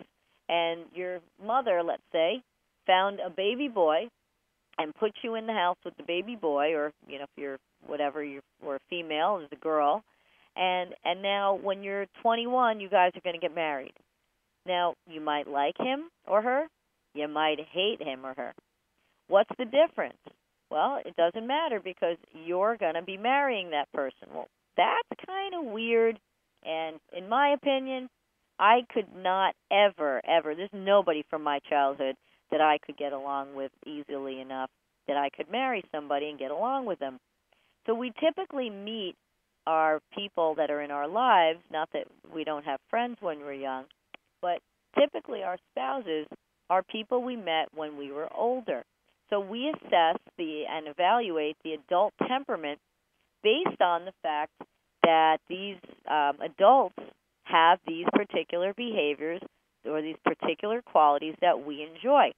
[0.48, 2.42] and your mother, let's say,
[2.86, 4.08] found a baby boy
[4.78, 7.58] and put you in the house with the baby boy or you know if you're
[7.86, 10.04] whatever you're or a female is a girl
[10.58, 13.92] and and now when you're 21 you guys are going to get married.
[14.66, 16.66] Now you might like him or her
[17.14, 18.54] you might hate him or her.
[19.28, 20.18] What's the difference?
[20.70, 24.28] Well it doesn't matter because you're going to be marrying that person.
[24.34, 26.18] Well that's kind of weird
[26.64, 28.08] and in my opinion
[28.58, 32.16] I could not ever ever there's nobody from my childhood
[32.50, 34.70] that I could get along with easily enough
[35.06, 37.18] that I could marry somebody and get along with them.
[37.86, 39.16] So we typically meet
[39.66, 43.52] our people that are in our lives, not that we don't have friends when we're
[43.52, 43.84] young,
[44.40, 44.60] but
[44.98, 46.26] typically our spouses
[46.70, 48.84] are people we met when we were older.
[49.30, 52.78] So we assess the and evaluate the adult temperament
[53.42, 54.52] based on the fact
[55.02, 55.76] that these
[56.10, 56.98] um, adults
[57.44, 59.40] have these particular behaviors
[59.84, 62.32] or these particular qualities that we enjoy.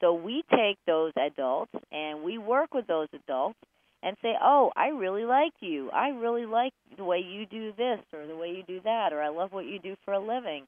[0.00, 3.58] So we take those adults and we work with those adults
[4.02, 5.90] and say, "Oh, I really like you.
[5.90, 9.22] I really like the way you do this or the way you do that or
[9.22, 10.66] I love what you do for a living."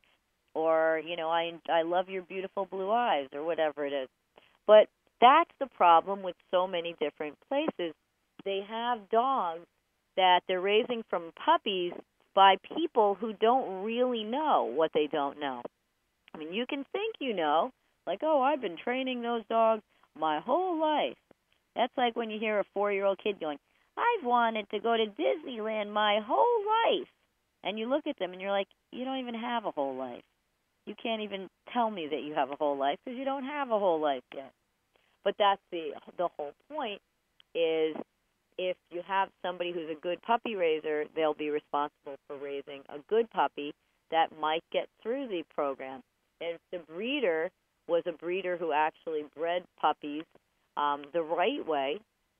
[0.55, 4.09] Or, you know, I I love your beautiful blue eyes or whatever it is.
[4.67, 4.89] But
[5.21, 7.95] that's the problem with so many different places.
[8.45, 9.67] They have dogs
[10.17, 11.93] that they're raising from puppies
[12.35, 15.63] by people who don't really know what they don't know.
[16.35, 17.71] I mean, you can think you know,
[18.07, 19.83] like, oh, I've been training those dogs
[20.19, 21.17] my whole life.
[21.77, 23.59] That's like when you hear a four year old kid going,
[23.97, 27.09] I've wanted to go to Disneyland my whole life.
[27.63, 30.23] And you look at them and you're like, you don't even have a whole life.
[30.87, 33.71] You can't even tell me that you have a whole life because you don't have
[33.71, 34.53] a whole life yet.
[35.25, 37.01] But that's the the whole point
[37.55, 37.95] is
[38.59, 42.99] if you have somebody who's a good puppy raiser, they'll be responsible for raising a
[43.09, 43.73] good puppy
[44.11, 46.03] that might get through the program
[46.41, 47.51] if the breeder
[47.89, 50.25] was a breeder who actually bred puppies
[50.81, 51.99] um, the right way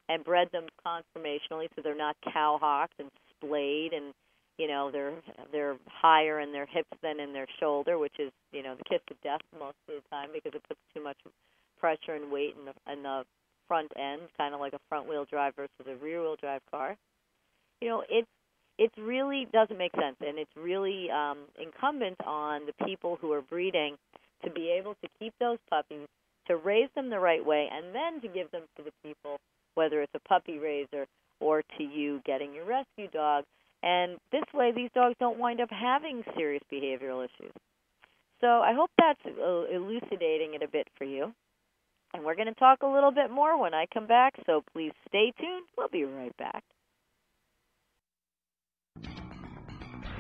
[0.09, 4.13] and bred them conformationally, so they're not cowhocked and splayed, and
[4.59, 5.15] you know they're
[5.53, 9.01] they're higher in their hips than in their shoulder, which is you know the kiss
[9.11, 11.19] of death most of the time because it puts too much
[11.79, 13.25] pressure and weight in the in the
[13.69, 16.97] front end, kind of like a front wheel drive versus a rear wheel drive car.
[17.81, 18.29] You know, it's
[18.79, 23.43] it really doesn't make sense, and it's really um, incumbent on the people who are
[23.43, 23.97] breeding
[24.45, 26.09] to be able to keep those puppies,
[26.47, 29.39] to raise them the right way, and then to give them to the people,
[29.75, 31.07] whether it's a puppy raiser
[31.41, 33.45] or to you getting your rescue dog.
[33.83, 37.53] And this way, these dogs don't wind up having serious behavioral issues.
[38.41, 41.33] So I hope that's elucidating it a bit for you.
[42.13, 44.93] And we're going to talk a little bit more when I come back, so please
[45.09, 45.67] stay tuned.
[45.79, 46.65] We'll be right back.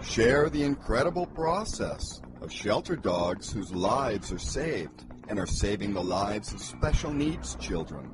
[0.03, 6.03] Share the incredible process of shelter dogs whose lives are saved and are saving the
[6.03, 8.11] lives of special needs children.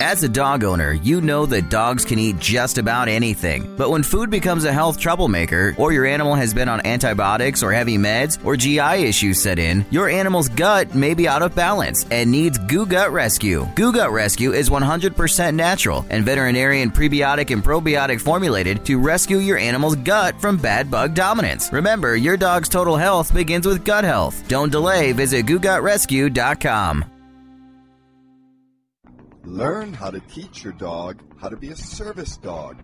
[0.00, 3.74] As a dog owner, you know that dogs can eat just about anything.
[3.76, 7.72] But when food becomes a health troublemaker, or your animal has been on antibiotics or
[7.72, 12.04] heavy meds, or GI issues set in, your animal's gut may be out of balance
[12.10, 13.66] and needs Goo Gut Rescue.
[13.74, 19.58] Goo Gut Rescue is 100% natural and veterinarian prebiotic and probiotic formulated to rescue your
[19.58, 21.72] animal's gut from bad bug dominance.
[21.72, 24.46] Remember, your dog's total health begins with gut health.
[24.48, 27.13] Don't delay, visit googutrescue.com.
[29.46, 32.82] Learn how to teach your dog how to be a service dog.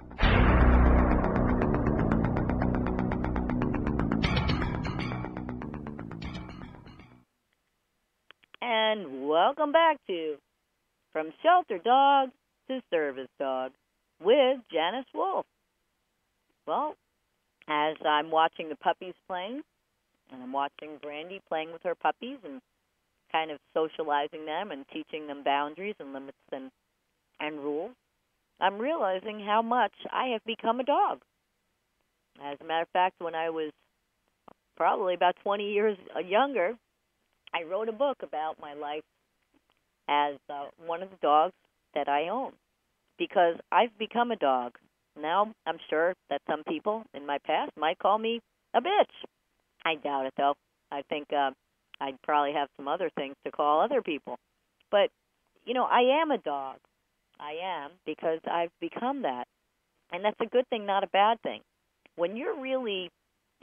[8.60, 10.36] And welcome back to
[11.14, 12.28] From Shelter Dog
[12.68, 13.72] to Service Dog
[14.22, 15.46] with Janice Wolf.
[16.66, 16.94] Well,
[17.68, 19.62] as I'm watching the puppies playing,
[20.30, 22.60] and I'm watching Brandy playing with her puppies and
[23.32, 26.70] kind of socializing them and teaching them boundaries and limits and
[27.40, 27.92] and rules,
[28.60, 31.20] I'm realizing how much I have become a dog.
[32.44, 33.70] As a matter of fact, when I was
[34.76, 36.74] probably about 20 years younger,
[37.54, 39.02] I wrote a book about my life
[40.08, 41.54] as uh, one of the dogs
[41.94, 42.52] that I own
[43.18, 44.72] because I've become a dog.
[45.20, 48.40] Now, I'm sure that some people in my past might call me
[48.74, 49.28] a bitch.
[49.84, 50.54] I doubt it, though.
[50.92, 51.50] I think uh,
[52.00, 54.38] I'd probably have some other things to call other people.
[54.90, 55.10] But,
[55.64, 56.76] you know, I am a dog.
[57.38, 59.46] I am because I've become that.
[60.12, 61.60] And that's a good thing, not a bad thing.
[62.16, 63.10] When you're really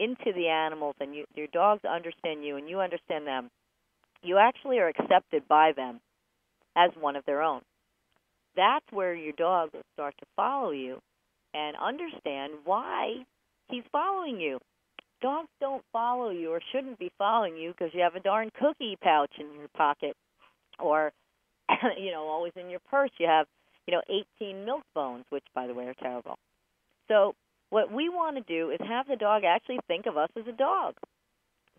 [0.00, 3.50] into the animals and you, your dogs understand you and you understand them,
[4.22, 6.00] you actually are accepted by them
[6.76, 7.60] as one of their own.
[8.56, 10.98] That's where your dog will start to follow you
[11.54, 13.24] and understand why
[13.68, 14.58] he's following you.
[15.20, 18.96] Dogs don't follow you or shouldn't be following you because you have a darn cookie
[19.02, 20.16] pouch in your pocket
[20.78, 21.12] or
[21.98, 23.46] you know always in your purse you have
[23.86, 24.02] you know
[24.40, 26.38] 18 milk bones which by the way are terrible.
[27.08, 27.34] So
[27.70, 30.52] what we want to do is have the dog actually think of us as a
[30.52, 30.94] dog.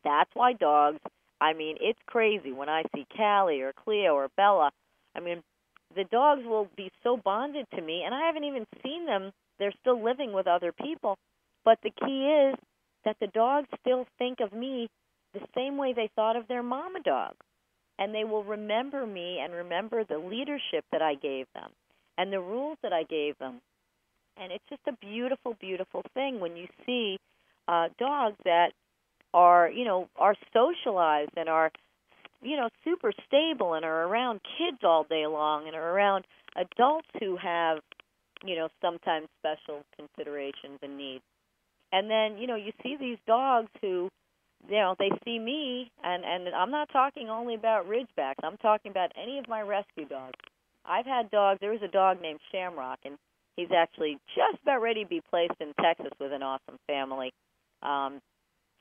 [0.03, 0.99] That's why dogs
[1.41, 4.71] I mean, it's crazy when I see Callie or Cleo or Bella.
[5.15, 5.41] I mean,
[5.95, 9.31] the dogs will be so bonded to me, and I haven't even seen them.
[9.57, 11.17] They're still living with other people.
[11.63, 12.55] But the key is
[13.05, 14.89] that the dogs still think of me
[15.33, 17.33] the same way they thought of their mama dog.
[17.97, 21.71] And they will remember me and remember the leadership that I gave them
[22.17, 23.61] and the rules that I gave them.
[24.37, 27.17] And it's just a beautiful, beautiful thing when you see
[27.67, 28.71] uh, dogs that
[29.33, 31.71] are you know are socialized and are
[32.41, 37.07] you know super stable and are around kids all day long and are around adults
[37.19, 37.79] who have
[38.43, 41.23] you know sometimes special considerations and needs
[41.91, 44.09] and then you know you see these dogs who
[44.67, 48.91] you know they see me and and I'm not talking only about ridgebacks I'm talking
[48.91, 50.39] about any of my rescue dogs
[50.85, 53.17] I've had dogs there was a dog named Shamrock and
[53.55, 57.31] he's actually just about ready to be placed in Texas with an awesome family
[57.81, 58.21] um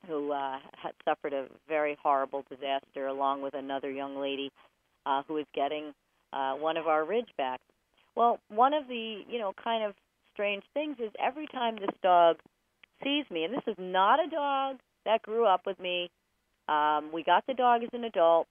[0.06, 4.50] who uh, had suffered a very horrible disaster, along with another young lady
[5.06, 5.92] uh, who is getting
[6.32, 7.58] uh, one of our Ridgebacks.
[8.14, 9.94] Well, one of the you know kind of
[10.32, 12.36] strange things is every time this dog
[13.02, 16.10] sees me, and this is not a dog that grew up with me.
[16.68, 18.46] Um, we got the dog as an adult.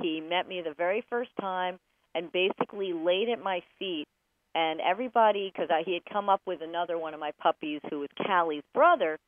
[0.00, 1.78] He met me the very first time
[2.14, 4.06] and basically laid at my feet.
[4.54, 8.10] And everybody, because he had come up with another one of my puppies who was
[8.26, 9.18] Callie's brother,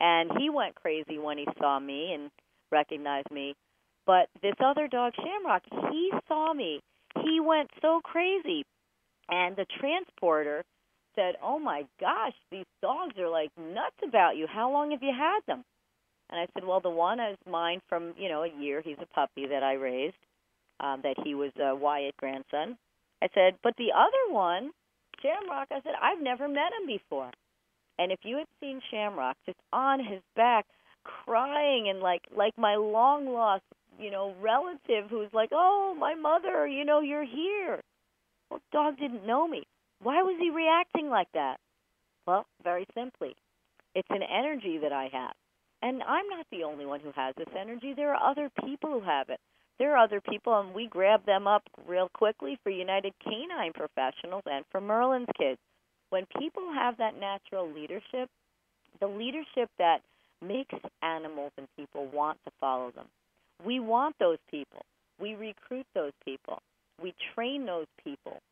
[0.00, 2.30] and he went crazy when he saw me and
[2.72, 3.54] recognized me.
[4.06, 6.80] But this other dog, Shamrock, he saw me.
[7.22, 8.64] He went so crazy.
[9.28, 10.64] And the transporter
[11.14, 14.46] said, Oh my gosh, these dogs are like nuts about you.
[14.46, 15.64] How long have you had them?
[16.30, 18.82] And I said, Well, the one is mine from, you know, a year.
[18.84, 20.16] He's a puppy that I raised,
[20.80, 22.76] um, that he was a Wyatt grandson.
[23.22, 24.70] I said, But the other one,
[25.22, 27.30] Shamrock, I said, I've never met him before.
[27.98, 30.66] And if you had seen Shamrock just on his back,
[31.04, 33.62] crying and like like my long lost,
[33.98, 37.80] you know, relative who's like, "Oh, my mother, you know, you're here."
[38.50, 39.64] Well, dog didn't know me.
[40.04, 41.56] Why was he reacting like that?
[42.26, 43.34] Well, very simply,
[43.94, 45.32] it's an energy that I have.
[45.80, 47.94] And I'm not the only one who has this energy.
[47.96, 49.40] There are other people who have it.
[49.78, 54.42] There are other people, and we grab them up real quickly for United Canine Professionals
[54.44, 55.58] and for Merlin's Kids
[56.10, 58.28] when people have that natural leadership,
[59.00, 60.02] the leadership that
[60.46, 63.06] makes animals and people want to follow them.
[63.64, 64.84] We want those people.
[65.18, 66.60] We recruit those people.
[67.02, 68.42] We train those people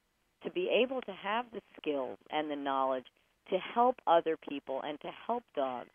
[0.44, 3.06] to be able to have the skills and the knowledge
[3.50, 5.90] to help other people and to help dogs,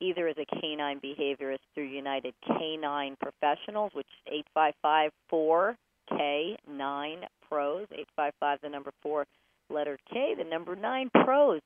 [0.00, 8.58] either as a canine behaviorist through United Canine Professionals, which is 855 4K9 Pros, 855
[8.62, 9.26] the number 4
[9.70, 11.60] letter K, the number nine pros,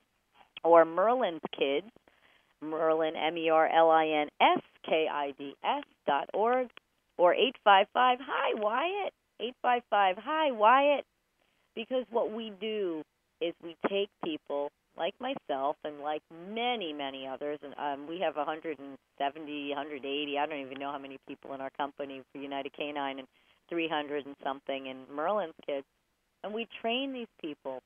[0.62, 1.90] or Merlin's Kids,
[2.62, 6.68] Merlin, M E R L I N S K I D S dot org,
[7.18, 11.04] or 855 Hi Wyatt, 855 Hi Wyatt,
[11.74, 13.02] because what we do
[13.40, 18.36] is we take people like myself and like many, many others, and um, we have
[18.36, 23.18] 170, 180, I don't even know how many people in our company for United Canine,
[23.18, 23.28] and
[23.68, 25.86] 300 and something in Merlin's Kids.
[26.42, 27.80] And we train these people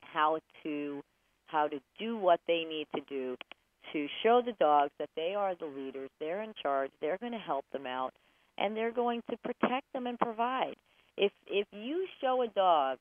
[0.00, 1.02] how to
[1.46, 3.36] how to do what they need to do
[3.92, 7.38] to show the dogs that they are the leaders, they're in charge, they're going to
[7.38, 8.14] help them out,
[8.56, 10.76] and they're going to protect them and provide.
[11.16, 12.98] If if you show a dog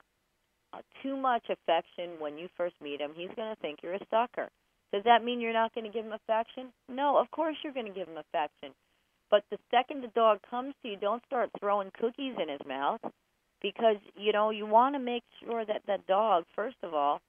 [0.72, 4.08] Uh, too much affection when you first meet him, he's going to think you're a
[4.12, 4.50] sucker.
[4.94, 6.72] Does that mean you're not going to give him affection?
[6.88, 8.74] No, of course you're going to give him affection.
[9.32, 13.02] But the second the dog comes to you, don't start throwing cookies in his mouth
[13.62, 17.22] because you know you want to make sure that that dog, first of all,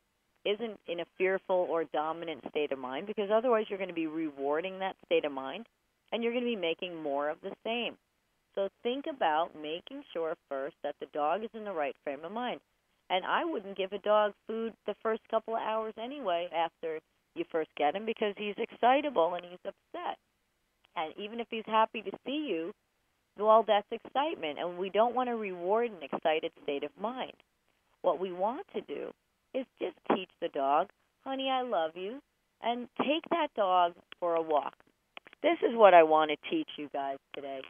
[0.44, 4.06] isn't in a fearful or dominant state of mind because otherwise you're going to be
[4.06, 5.66] rewarding that state of mind
[6.12, 7.96] and you're going to be making more of the same.
[8.54, 12.32] So think about making sure first that the dog is in the right frame of
[12.32, 12.60] mind.
[13.10, 17.00] And I wouldn't give a dog food the first couple of hours anyway after
[17.34, 20.16] you first get him because he's excitable and he's upset.
[20.96, 22.72] And even if he's happy to see you,
[23.36, 24.58] well, that's excitement.
[24.60, 27.32] And we don't want to reward an excited state of mind.
[28.02, 29.10] What we want to do
[29.54, 30.88] is just teach the dog,
[31.24, 32.20] honey, I love you,
[32.62, 34.74] and take that dog for a walk.
[35.42, 37.60] This is what I want to teach you guys today.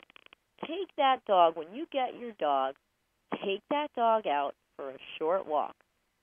[0.66, 2.74] Take that dog, when you get your dog,
[3.44, 5.74] take that dog out for a short walk.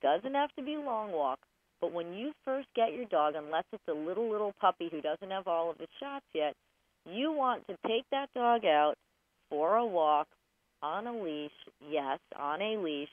[0.02, 1.40] Doesn't have to be a long walk,
[1.80, 5.30] but when you first get your dog, unless it's a little, little puppy who doesn't
[5.30, 6.56] have all of his shots yet,
[7.06, 8.96] you want to take that dog out
[9.50, 10.28] for a walk
[10.82, 11.52] on a leash,
[11.88, 13.10] yes, on a leash,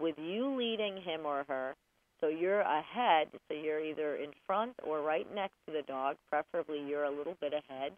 [0.00, 1.74] with you leading him or her.
[2.20, 6.80] So you're ahead, so you're either in front or right next to the dog, preferably
[6.88, 7.92] you're a little bit ahead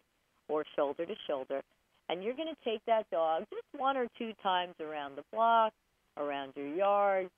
[0.49, 1.61] or shoulder to shoulder.
[2.09, 5.73] And you're going to take that dog just one or two times around the block,
[6.19, 7.29] around your yard,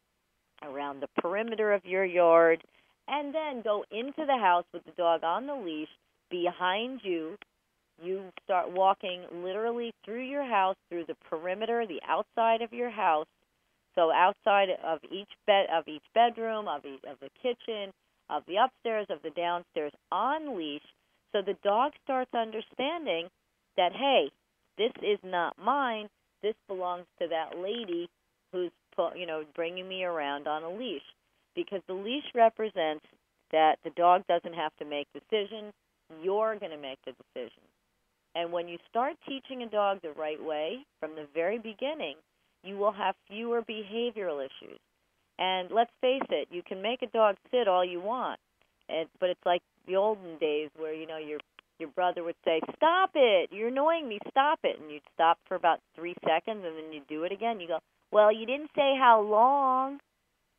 [0.63, 2.61] around the perimeter of your yard,
[3.07, 5.89] and then go into the house with the dog on the leash
[6.29, 7.37] behind you
[8.01, 13.27] you start walking literally through your house, through the perimeter, the outside of your house.
[13.95, 17.91] So outside of each bed, of each bedroom, of each, of the kitchen,
[18.29, 20.85] of the upstairs, of the downstairs, on leash.
[21.31, 23.27] So the dog starts understanding
[23.75, 24.29] that hey,
[24.77, 26.07] this is not mine.
[26.41, 28.09] This belongs to that lady
[28.51, 28.71] who's
[29.15, 31.01] you know bringing me around on a leash
[31.55, 33.05] because the leash represents
[33.51, 35.73] that the dog doesn't have to make decisions.
[36.21, 37.65] You're going to make the decisions.
[38.35, 42.15] And when you start teaching a dog the right way from the very beginning,
[42.63, 44.79] you will have fewer behavioral issues.
[45.39, 48.39] And let's face it, you can make a dog sit all you want,
[48.89, 51.39] and, but it's like the olden days where you know your
[51.79, 53.49] your brother would say, "Stop it!
[53.51, 54.19] You're annoying me.
[54.29, 57.61] Stop it!" And you'd stop for about three seconds, and then you'd do it again.
[57.61, 57.79] You go,
[58.11, 59.99] "Well, you didn't say how long."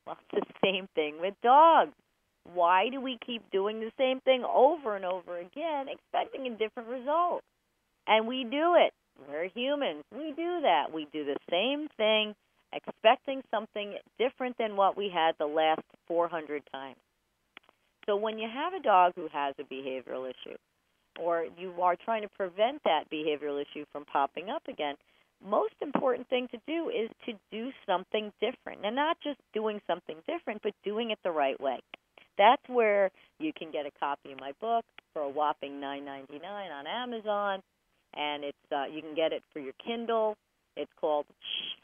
[0.07, 1.93] Well, it's the same thing with dogs.
[2.45, 6.89] Why do we keep doing the same thing over and over again, expecting a different
[6.89, 7.45] result?
[8.07, 8.93] And we do it.
[9.29, 10.05] We're humans.
[10.11, 10.91] We do that.
[10.93, 12.35] We do the same thing,
[12.73, 16.97] expecting something different than what we had the last 400 times.
[18.07, 20.57] So when you have a dog who has a behavioral issue,
[21.21, 24.97] or you are trying to prevent that behavioral issue from popping up again,
[25.47, 28.85] most important thing to do is to do something different.
[28.85, 31.81] And not just doing something different, but doing it the right way.
[32.39, 36.87] That's where you can get a copy of my book for a whopping $9.99 on
[36.87, 37.63] Amazon
[38.15, 40.37] and it's uh, you can get it for your Kindle.
[40.77, 41.27] It's called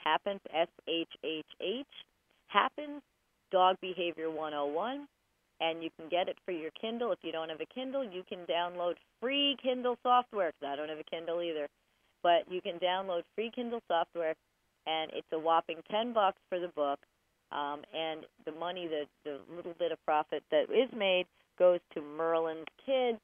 [0.02, 1.86] Happens S H H H
[2.48, 3.02] Happens
[3.52, 5.06] Dog Behavior 101
[5.60, 7.12] and you can get it for your Kindle.
[7.12, 10.88] If you don't have a Kindle, you can download free Kindle software because I don't
[10.88, 11.68] have a Kindle either.
[12.22, 14.34] But you can download free Kindle software,
[14.86, 16.98] and it's a whopping ten bucks for the book.
[17.52, 21.26] Um, and the money, the the little bit of profit that is made,
[21.58, 23.18] goes to Merlin's Kids.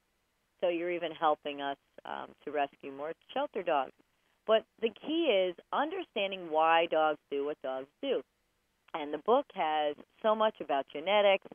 [0.61, 3.93] So you're even helping us um, to rescue more shelter dogs.
[4.47, 8.23] But the key is understanding why dogs do what dogs do.
[8.95, 11.47] And the book has so much about genetics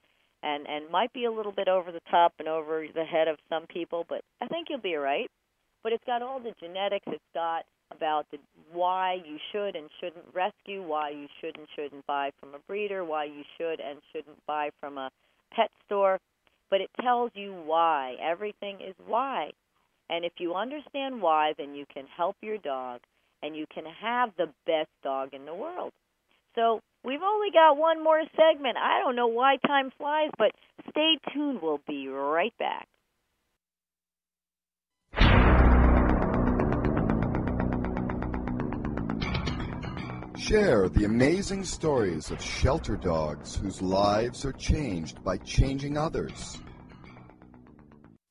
[0.44, 3.38] and and might be a little bit over the top and over the head of
[3.50, 5.30] some people, but I think you'll be all right.
[5.88, 7.06] But it's got all the genetics.
[7.08, 7.64] It's got
[7.96, 8.40] about the
[8.74, 13.06] why you should and shouldn't rescue, why you should and shouldn't buy from a breeder,
[13.06, 15.10] why you should and shouldn't buy from a
[15.56, 16.20] pet store.
[16.70, 18.16] But it tells you why.
[18.22, 19.52] Everything is why.
[20.10, 23.00] And if you understand why, then you can help your dog
[23.42, 25.94] and you can have the best dog in the world.
[26.56, 28.76] So we've only got one more segment.
[28.76, 30.52] I don't know why time flies, but
[30.90, 31.62] stay tuned.
[31.62, 32.90] We'll be right back.
[40.38, 46.60] Share the amazing stories of shelter dogs whose lives are changed by changing others.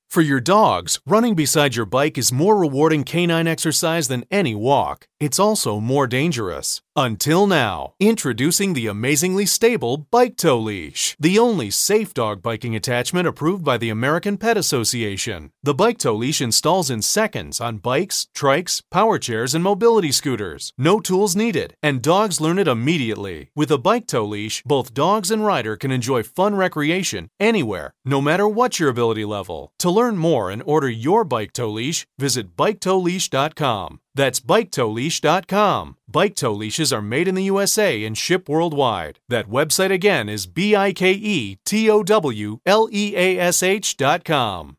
[0.08, 5.08] For your dogs, running beside your bike is more rewarding canine exercise than any walk.
[5.20, 6.82] It's also more dangerous.
[6.98, 13.28] Until now, introducing the amazingly stable Bike Tow Leash, the only safe dog biking attachment
[13.28, 15.52] approved by the American Pet Association.
[15.62, 20.72] The Bike Tow Leash installs in seconds on bikes, trikes, power chairs, and mobility scooters.
[20.78, 23.50] No tools needed, and dogs learn it immediately.
[23.54, 28.22] With a Bike Tow Leash, both dogs and rider can enjoy fun recreation anywhere, no
[28.22, 29.72] matter what your ability level.
[29.80, 34.00] To learn more and order your Bike Tow Leash, visit BikeTowLeash.com.
[34.16, 35.98] That's BikeTowLeash.com.
[36.08, 39.20] Bike tow leashes are made in the USA and ship worldwide.
[39.28, 43.62] That website again is B I K E T O W L E A S
[43.62, 44.78] H.com.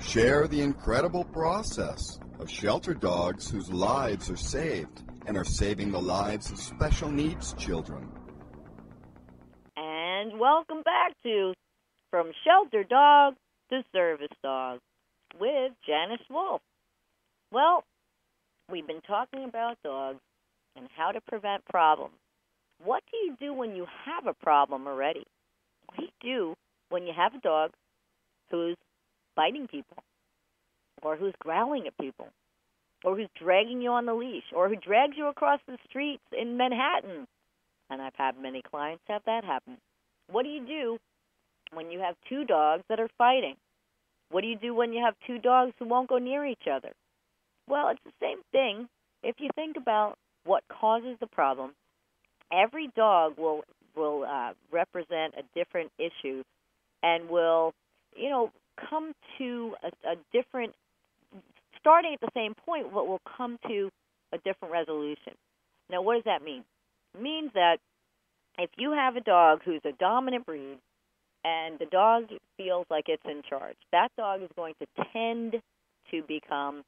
[0.00, 6.00] Share the incredible process of shelter dogs whose lives are saved and are saving the
[6.00, 8.08] lives of special needs children.
[9.76, 11.52] And welcome back to
[12.10, 13.34] From Shelter Dog
[13.68, 14.78] to Service Dog
[15.38, 16.62] with Janice Wolf.
[17.54, 17.84] Well,
[18.68, 20.18] we've been talking about dogs
[20.74, 22.16] and how to prevent problems.
[22.82, 25.22] What do you do when you have a problem already?
[25.86, 26.54] What do you do
[26.88, 27.70] when you have a dog
[28.50, 28.76] who's
[29.36, 29.98] biting people,
[31.00, 32.26] or who's growling at people,
[33.04, 36.56] or who's dragging you on the leash, or who drags you across the streets in
[36.56, 37.28] Manhattan?
[37.88, 39.76] And I've had many clients have that happen.
[40.28, 40.98] What do you do
[41.72, 43.54] when you have two dogs that are fighting?
[44.32, 46.90] What do you do when you have two dogs who won't go near each other?
[47.68, 48.88] Well, it's the same thing.
[49.22, 51.72] If you think about what causes the problem,
[52.52, 53.62] every dog will
[53.96, 56.42] will uh, represent a different issue,
[57.02, 57.72] and will,
[58.16, 58.50] you know,
[58.90, 60.74] come to a, a different,
[61.78, 63.90] starting at the same point, but will come to
[64.32, 65.34] a different resolution.
[65.88, 66.64] Now, what does that mean?
[67.14, 67.76] It means that
[68.58, 70.78] if you have a dog who's a dominant breed,
[71.44, 72.24] and the dog
[72.56, 75.62] feels like it's in charge, that dog is going to tend
[76.10, 76.82] to become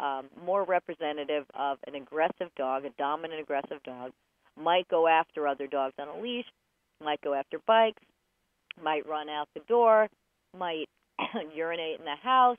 [0.00, 4.12] um, more representative of an aggressive dog, a dominant aggressive dog,
[4.58, 6.46] might go after other dogs on a leash,
[7.02, 8.02] might go after bikes,
[8.82, 10.08] might run out the door,
[10.58, 10.86] might
[11.54, 12.56] urinate in the house,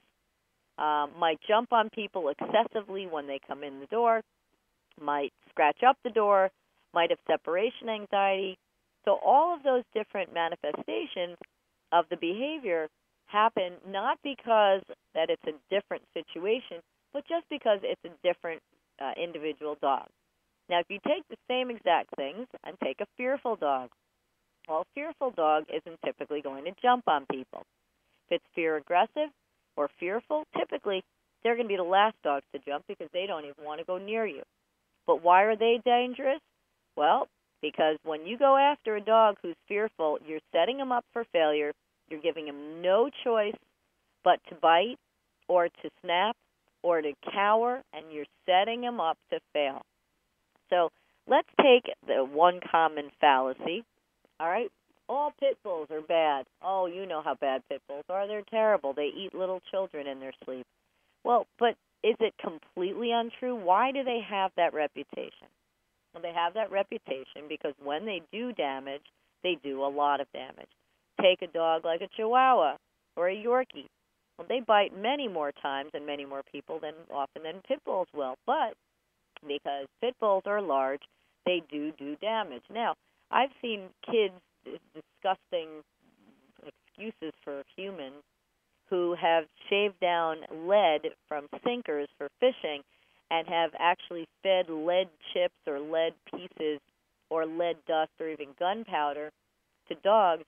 [0.78, 4.22] um, might jump on people excessively when they come in the door,
[5.00, 6.50] might scratch up the door,
[6.94, 8.58] might have separation anxiety.
[9.06, 11.38] So all of those different manifestations
[11.92, 12.88] of the behavior
[13.26, 14.82] happen not because
[15.16, 16.78] that it's a different situation,
[17.14, 18.62] but just because it's a different
[19.02, 20.08] uh, individual dog.
[20.70, 23.90] Now, if you take the same exact things and take a fearful dog,
[24.68, 27.64] well, a fearful dog isn't typically going to jump on people.
[28.28, 29.30] If it's fear aggressive
[29.76, 31.04] or fearful, typically
[31.44, 33.86] they're going to be the last dogs to jump because they don't even want to
[33.86, 34.44] go near you.
[35.08, 36.40] But why are they dangerous?
[36.96, 37.28] Well,
[37.62, 41.74] because when you go after a dog who's fearful, you're setting him up for failure.
[42.10, 43.56] You're giving him no choice
[44.24, 44.98] but to bite
[45.48, 46.36] or to snap
[46.84, 49.82] or to cower, and you're setting them up to fail.
[50.70, 50.90] So
[51.28, 53.84] let's take the one common fallacy.
[54.40, 54.72] All right,
[55.08, 56.46] all pit bulls are bad.
[56.62, 58.28] Oh, you know how bad pit bulls are.
[58.28, 58.94] They're terrible.
[58.94, 60.66] They eat little children in their sleep.
[61.24, 63.56] Well, but is it completely untrue?
[63.56, 65.48] Why do they have that reputation?
[66.14, 69.04] Well, they have that reputation because when they do damage,
[69.44, 70.70] they do a lot of damage.
[71.22, 72.78] Take a dog like a Chihuahua
[73.16, 73.88] or a Yorkie.
[74.50, 78.36] They bite many more times and many more people than often than pit bulls will.
[78.46, 78.74] But
[79.48, 81.02] because pit bulls are large,
[81.46, 82.64] they do do damage.
[82.74, 82.96] Now,
[83.30, 84.34] I've seen kids
[84.94, 85.84] disgusting
[86.66, 88.24] excuses for humans
[88.90, 92.82] who have shaved down lead from sinkers for fishing
[93.32, 96.80] and have actually fed lead chips or lead pieces
[97.30, 99.32] or lead dust or even gunpowder
[99.88, 100.44] to dogs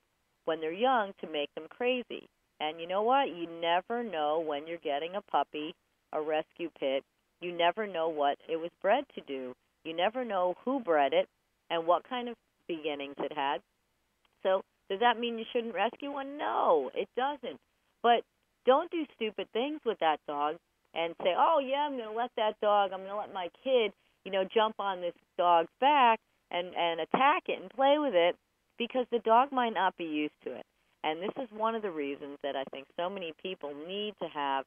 [0.46, 2.28] when they're young to make them crazy.
[2.64, 3.28] And you know what?
[3.28, 5.76] You never know when you're getting a puppy,
[6.14, 7.04] a rescue pit.
[7.42, 9.54] You never know what it was bred to do.
[9.84, 11.28] You never know who bred it
[11.70, 12.36] and what kind of
[12.68, 13.60] beginnings it had.
[14.44, 16.38] So, does that mean you shouldn't rescue one?
[16.38, 17.60] No, it doesn't.
[18.02, 18.24] But
[18.66, 20.56] don't do stupid things with that dog
[20.94, 22.92] and say, "Oh yeah, I'm going to let that dog.
[22.94, 23.92] I'm going to let my kid,
[24.24, 28.38] you know, jump on this dog's back and and attack it and play with it
[28.78, 30.66] because the dog might not be used to it."
[31.04, 34.28] And this is one of the reasons that I think so many people need to
[34.30, 34.66] have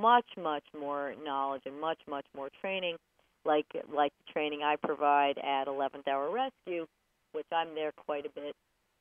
[0.00, 2.96] much, much more knowledge and much, much more training,
[3.44, 6.86] like like the training I provide at 11th Hour Rescue,
[7.32, 8.54] which I'm there quite a bit.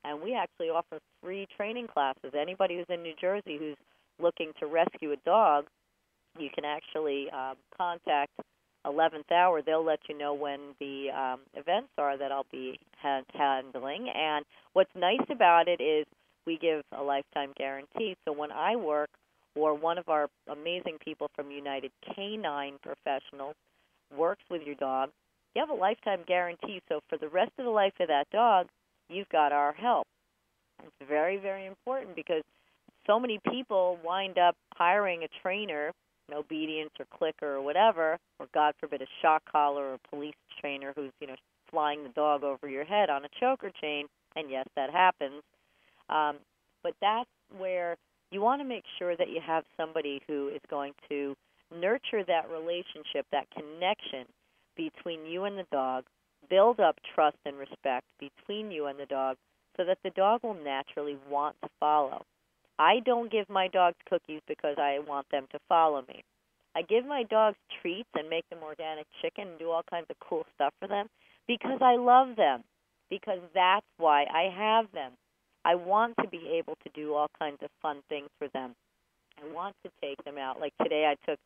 [0.04, 2.34] And we actually offer free training classes.
[2.40, 3.78] Anybody who's in New Jersey who's
[4.20, 5.66] looking to rescue a dog,
[6.38, 8.32] you can actually um, contact
[8.86, 9.62] 11th hour.
[9.62, 14.10] They'll let you know when the um, events are that I'll be ha- handling.
[14.14, 16.06] And what's nice about it is
[16.48, 18.16] we give a lifetime guarantee.
[18.26, 19.10] So when I work,
[19.56, 23.56] or one of our amazing people from United Canine Professionals,
[24.16, 25.10] works with your dog,
[25.54, 26.82] you have a lifetime guarantee.
[26.88, 28.68] So for the rest of the life of that dog,
[29.10, 30.08] you've got our help.
[30.84, 32.44] It's very, very important because
[33.06, 35.92] so many people wind up hiring a trainer,
[36.30, 40.36] an obedience or clicker or whatever, or God forbid a shock collar or a police
[40.62, 41.36] trainer who's, you know,
[41.72, 44.06] flying the dog over your head on a choker chain.
[44.36, 45.42] And yes, that happens.
[46.10, 46.38] Um,
[46.84, 47.98] but that's where
[48.32, 51.36] you want to make sure that you have somebody who is going to
[51.74, 54.26] nurture that relationship, that connection
[54.76, 56.06] between you and the dog,
[56.50, 59.38] build up trust and respect between you and the dog
[59.76, 62.24] so that the dog will naturally want to follow.
[62.80, 66.24] I don't give my dogs cookies because I want them to follow me.
[66.76, 70.16] I give my dogs treats and make them organic chicken and do all kinds of
[70.20, 71.08] cool stuff for them
[71.48, 72.64] because I love them.
[73.10, 75.14] Because that's why I have them.
[75.68, 78.74] I want to be able to do all kinds of fun things for them.
[79.38, 80.62] I want to take them out.
[80.62, 81.40] Like today, I took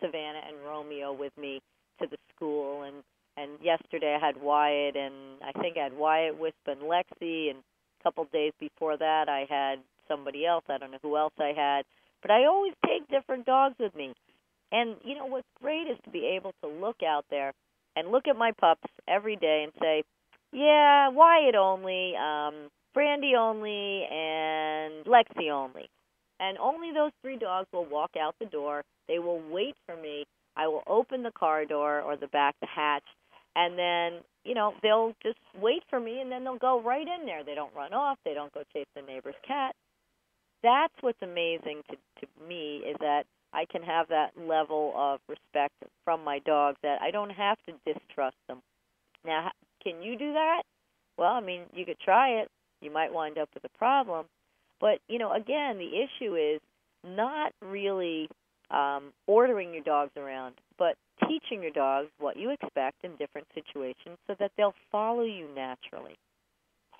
[0.00, 1.60] Savannah and Romeo with me
[2.00, 3.02] to the school, and
[3.36, 7.58] and yesterday I had Wyatt, and I think I had Wyatt, Wisp, and Lexi, and
[7.58, 10.62] a couple days before that I had somebody else.
[10.68, 11.84] I don't know who else I had,
[12.22, 14.14] but I always take different dogs with me.
[14.70, 17.52] And you know what's great is to be able to look out there
[17.96, 20.04] and look at my pups every day and say,
[20.52, 25.90] yeah, Wyatt only, um, Brandy only, and Lexi only.
[26.40, 28.82] And only those three dogs will walk out the door.
[29.08, 30.24] They will wait for me.
[30.56, 33.04] I will open the car door or the back the hatch,
[33.56, 37.26] and then you know they'll just wait for me, and then they'll go right in
[37.26, 37.42] there.
[37.44, 38.18] They don't run off.
[38.24, 39.74] They don't go chase the neighbor's cat.
[40.62, 45.74] That's what's amazing to to me is that I can have that level of respect
[46.04, 48.62] from my dogs that I don't have to distrust them.
[49.24, 49.50] Now,
[49.82, 50.62] can you do that?
[51.16, 52.48] Well, I mean, you could try it.
[52.84, 54.26] You might wind up with a problem.
[54.80, 56.60] But, you know, again, the issue is
[57.04, 58.28] not really
[58.70, 64.18] um, ordering your dogs around, but teaching your dogs what you expect in different situations
[64.26, 66.16] so that they'll follow you naturally.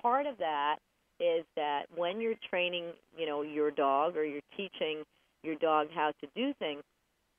[0.01, 0.77] Part of that
[1.21, 5.03] is that when you're training, you know, your dog or you're teaching
[5.43, 6.83] your dog how to do things,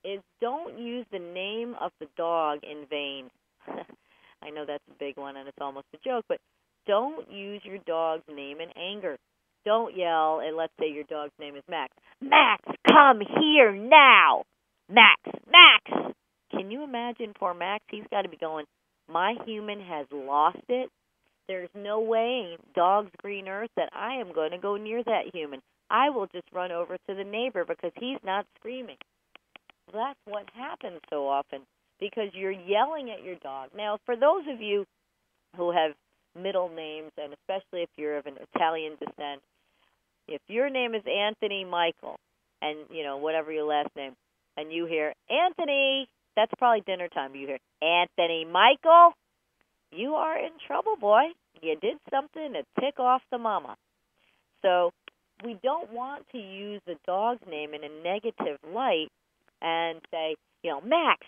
[0.04, 3.30] is don't use the name of the dog in vain.
[4.42, 6.40] I know that's a big one and it's almost a joke, but
[6.88, 9.18] don't use your dog's name in anger.
[9.66, 11.94] Don't yell, and let's say your dog's name is Max.
[12.22, 14.44] Max, come here now!
[14.90, 15.20] Max,
[15.52, 16.14] Max!
[16.52, 17.84] Can you imagine poor Max?
[17.90, 18.66] He's got to be going,
[19.12, 20.90] my human has lost it.
[21.48, 25.62] There's no way, dog's green earth, that I am going to go near that human.
[25.90, 28.98] I will just run over to the neighbor because he's not screaming.
[29.94, 31.62] That's what happens so often
[32.00, 33.70] because you're yelling at your dog.
[33.76, 34.86] Now, for those of you
[35.56, 35.92] who have
[36.40, 39.42] middle names, and especially if you're of an Italian descent,
[40.28, 42.20] if your name is Anthony Michael,
[42.62, 44.14] and you know whatever your last name,
[44.58, 47.36] and you hear Anthony, that's probably dinner time.
[47.36, 49.14] You hear Anthony Michael,
[49.92, 51.24] you are in trouble, boy.
[51.62, 53.78] You did something to tick off the mama.
[54.62, 54.92] So
[55.44, 59.10] we don't want to use the dog's name in a negative light
[59.62, 61.26] and say, you know, Max,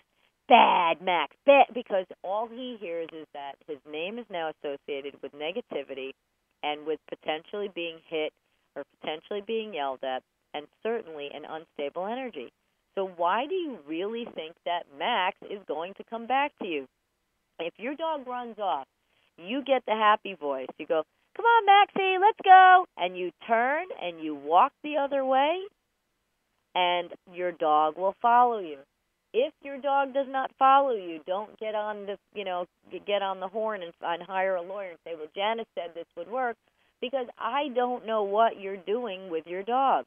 [0.47, 5.31] bad Max, bad, because all he hears is that his name is now associated with
[5.33, 6.11] negativity
[6.63, 8.31] and with potentially being hit
[8.75, 10.23] or potentially being yelled at,
[10.53, 12.51] and certainly an unstable energy.
[12.95, 16.85] So, why do you really think that Max is going to come back to you?
[17.59, 18.87] If your dog runs off,
[19.37, 20.67] you get the happy voice.
[20.77, 21.03] You go,
[21.35, 22.85] Come on, Maxie, let's go.
[22.97, 25.59] And you turn and you walk the other way,
[26.73, 28.77] and your dog will follow you.
[29.39, 32.65] If your dog does not follow you, don't get on the, you know,
[33.05, 36.07] get on the horn and, and hire a lawyer and say, "Well, Janice said this
[36.17, 36.57] would work."
[37.01, 40.05] because I don't know what you're doing with your dog.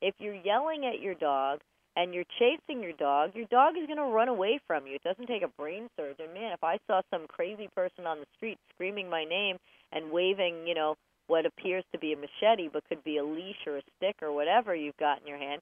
[0.00, 1.60] If you're yelling at your dog
[1.96, 4.94] and you're chasing your dog, your dog is going to run away from you.
[4.94, 6.32] It doesn't take a brain surgeon.
[6.32, 9.56] Man, if I saw some crazy person on the street screaming my name
[9.92, 10.94] and waving, you know,
[11.26, 14.32] what appears to be a machete but could be a leash or a stick or
[14.32, 15.60] whatever you've got in your hand,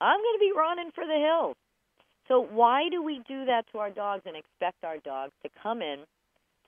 [0.00, 1.56] I'm going to be running for the hills.
[2.30, 5.82] So why do we do that to our dogs and expect our dogs to come
[5.82, 5.98] in,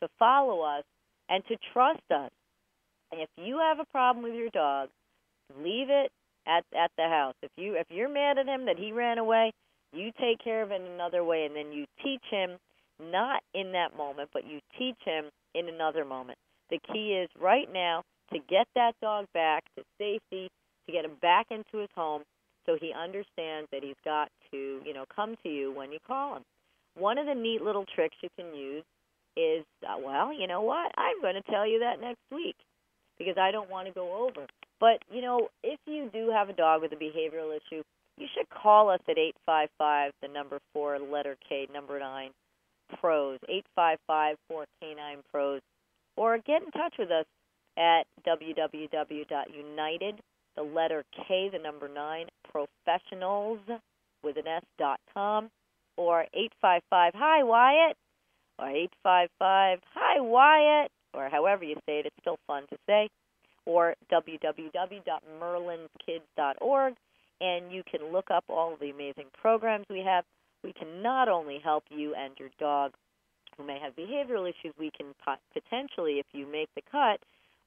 [0.01, 0.83] to follow us,
[1.29, 2.31] and to trust us?
[3.13, 4.89] And if you have a problem with your dog,
[5.57, 6.11] leave it
[6.47, 7.35] at at the house.
[7.43, 9.53] If you if you're mad at him that he ran away,
[9.93, 12.57] you take care of it in another way and then you teach him
[12.99, 16.39] not in that moment, but you teach him in another moment.
[16.71, 18.03] The key is right now
[18.33, 20.49] to get that dog back to safety,
[20.87, 22.23] to get him back into his home
[22.67, 26.37] so he understands that he's got to, you know, come to you when you call
[26.37, 26.43] him.
[26.97, 28.85] One of the neat little tricks you can use
[29.37, 30.93] is, uh, well, you know what?
[30.97, 32.57] I'm going to tell you that next week
[33.19, 34.47] because I don't want to go over.
[34.81, 37.83] But, you know, if you do have a dog with a behavioral issue,
[38.19, 42.31] you should call us at 855, the number 4, letter K, number 9,
[43.01, 45.61] Pros, 855 4K9 Pros,
[46.17, 47.25] or get in touch with us
[47.79, 48.91] at www.united,
[50.57, 53.59] the letter K, the number 9, professionals
[54.23, 55.51] with an S dot com,
[55.97, 57.97] or 855 Hi Wyatt,
[58.59, 63.09] or 855 Hi Wyatt, or however you say it, it's still fun to say,
[63.67, 66.95] or www.merlinskids.org,
[67.41, 70.25] and you can look up all the amazing programs we have.
[70.63, 72.93] We can not only help you and your dog
[73.57, 75.15] who may have behavioral issues, we can
[75.53, 77.21] potentially, if you make the cut,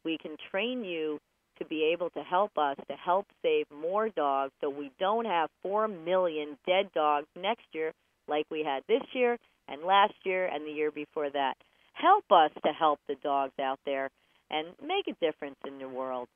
[0.03, 1.19] we can train you
[1.59, 5.49] to be able to help us to help save more dogs so we don't have
[5.63, 7.91] 4 million dead dogs next year
[8.27, 9.37] like we had this year
[9.67, 11.55] and last year and the year before that.
[11.93, 14.09] Help us to help the dogs out there
[14.49, 16.27] and make a difference in the world.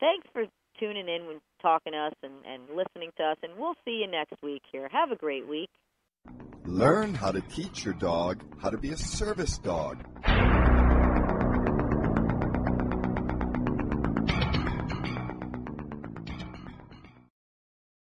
[0.00, 0.44] Thanks for
[0.78, 4.10] tuning in and talking to us and, and listening to us, and we'll see you
[4.10, 4.88] next week here.
[4.90, 5.70] Have a great week.
[6.64, 10.04] Learn how to teach your dog how to be a service dog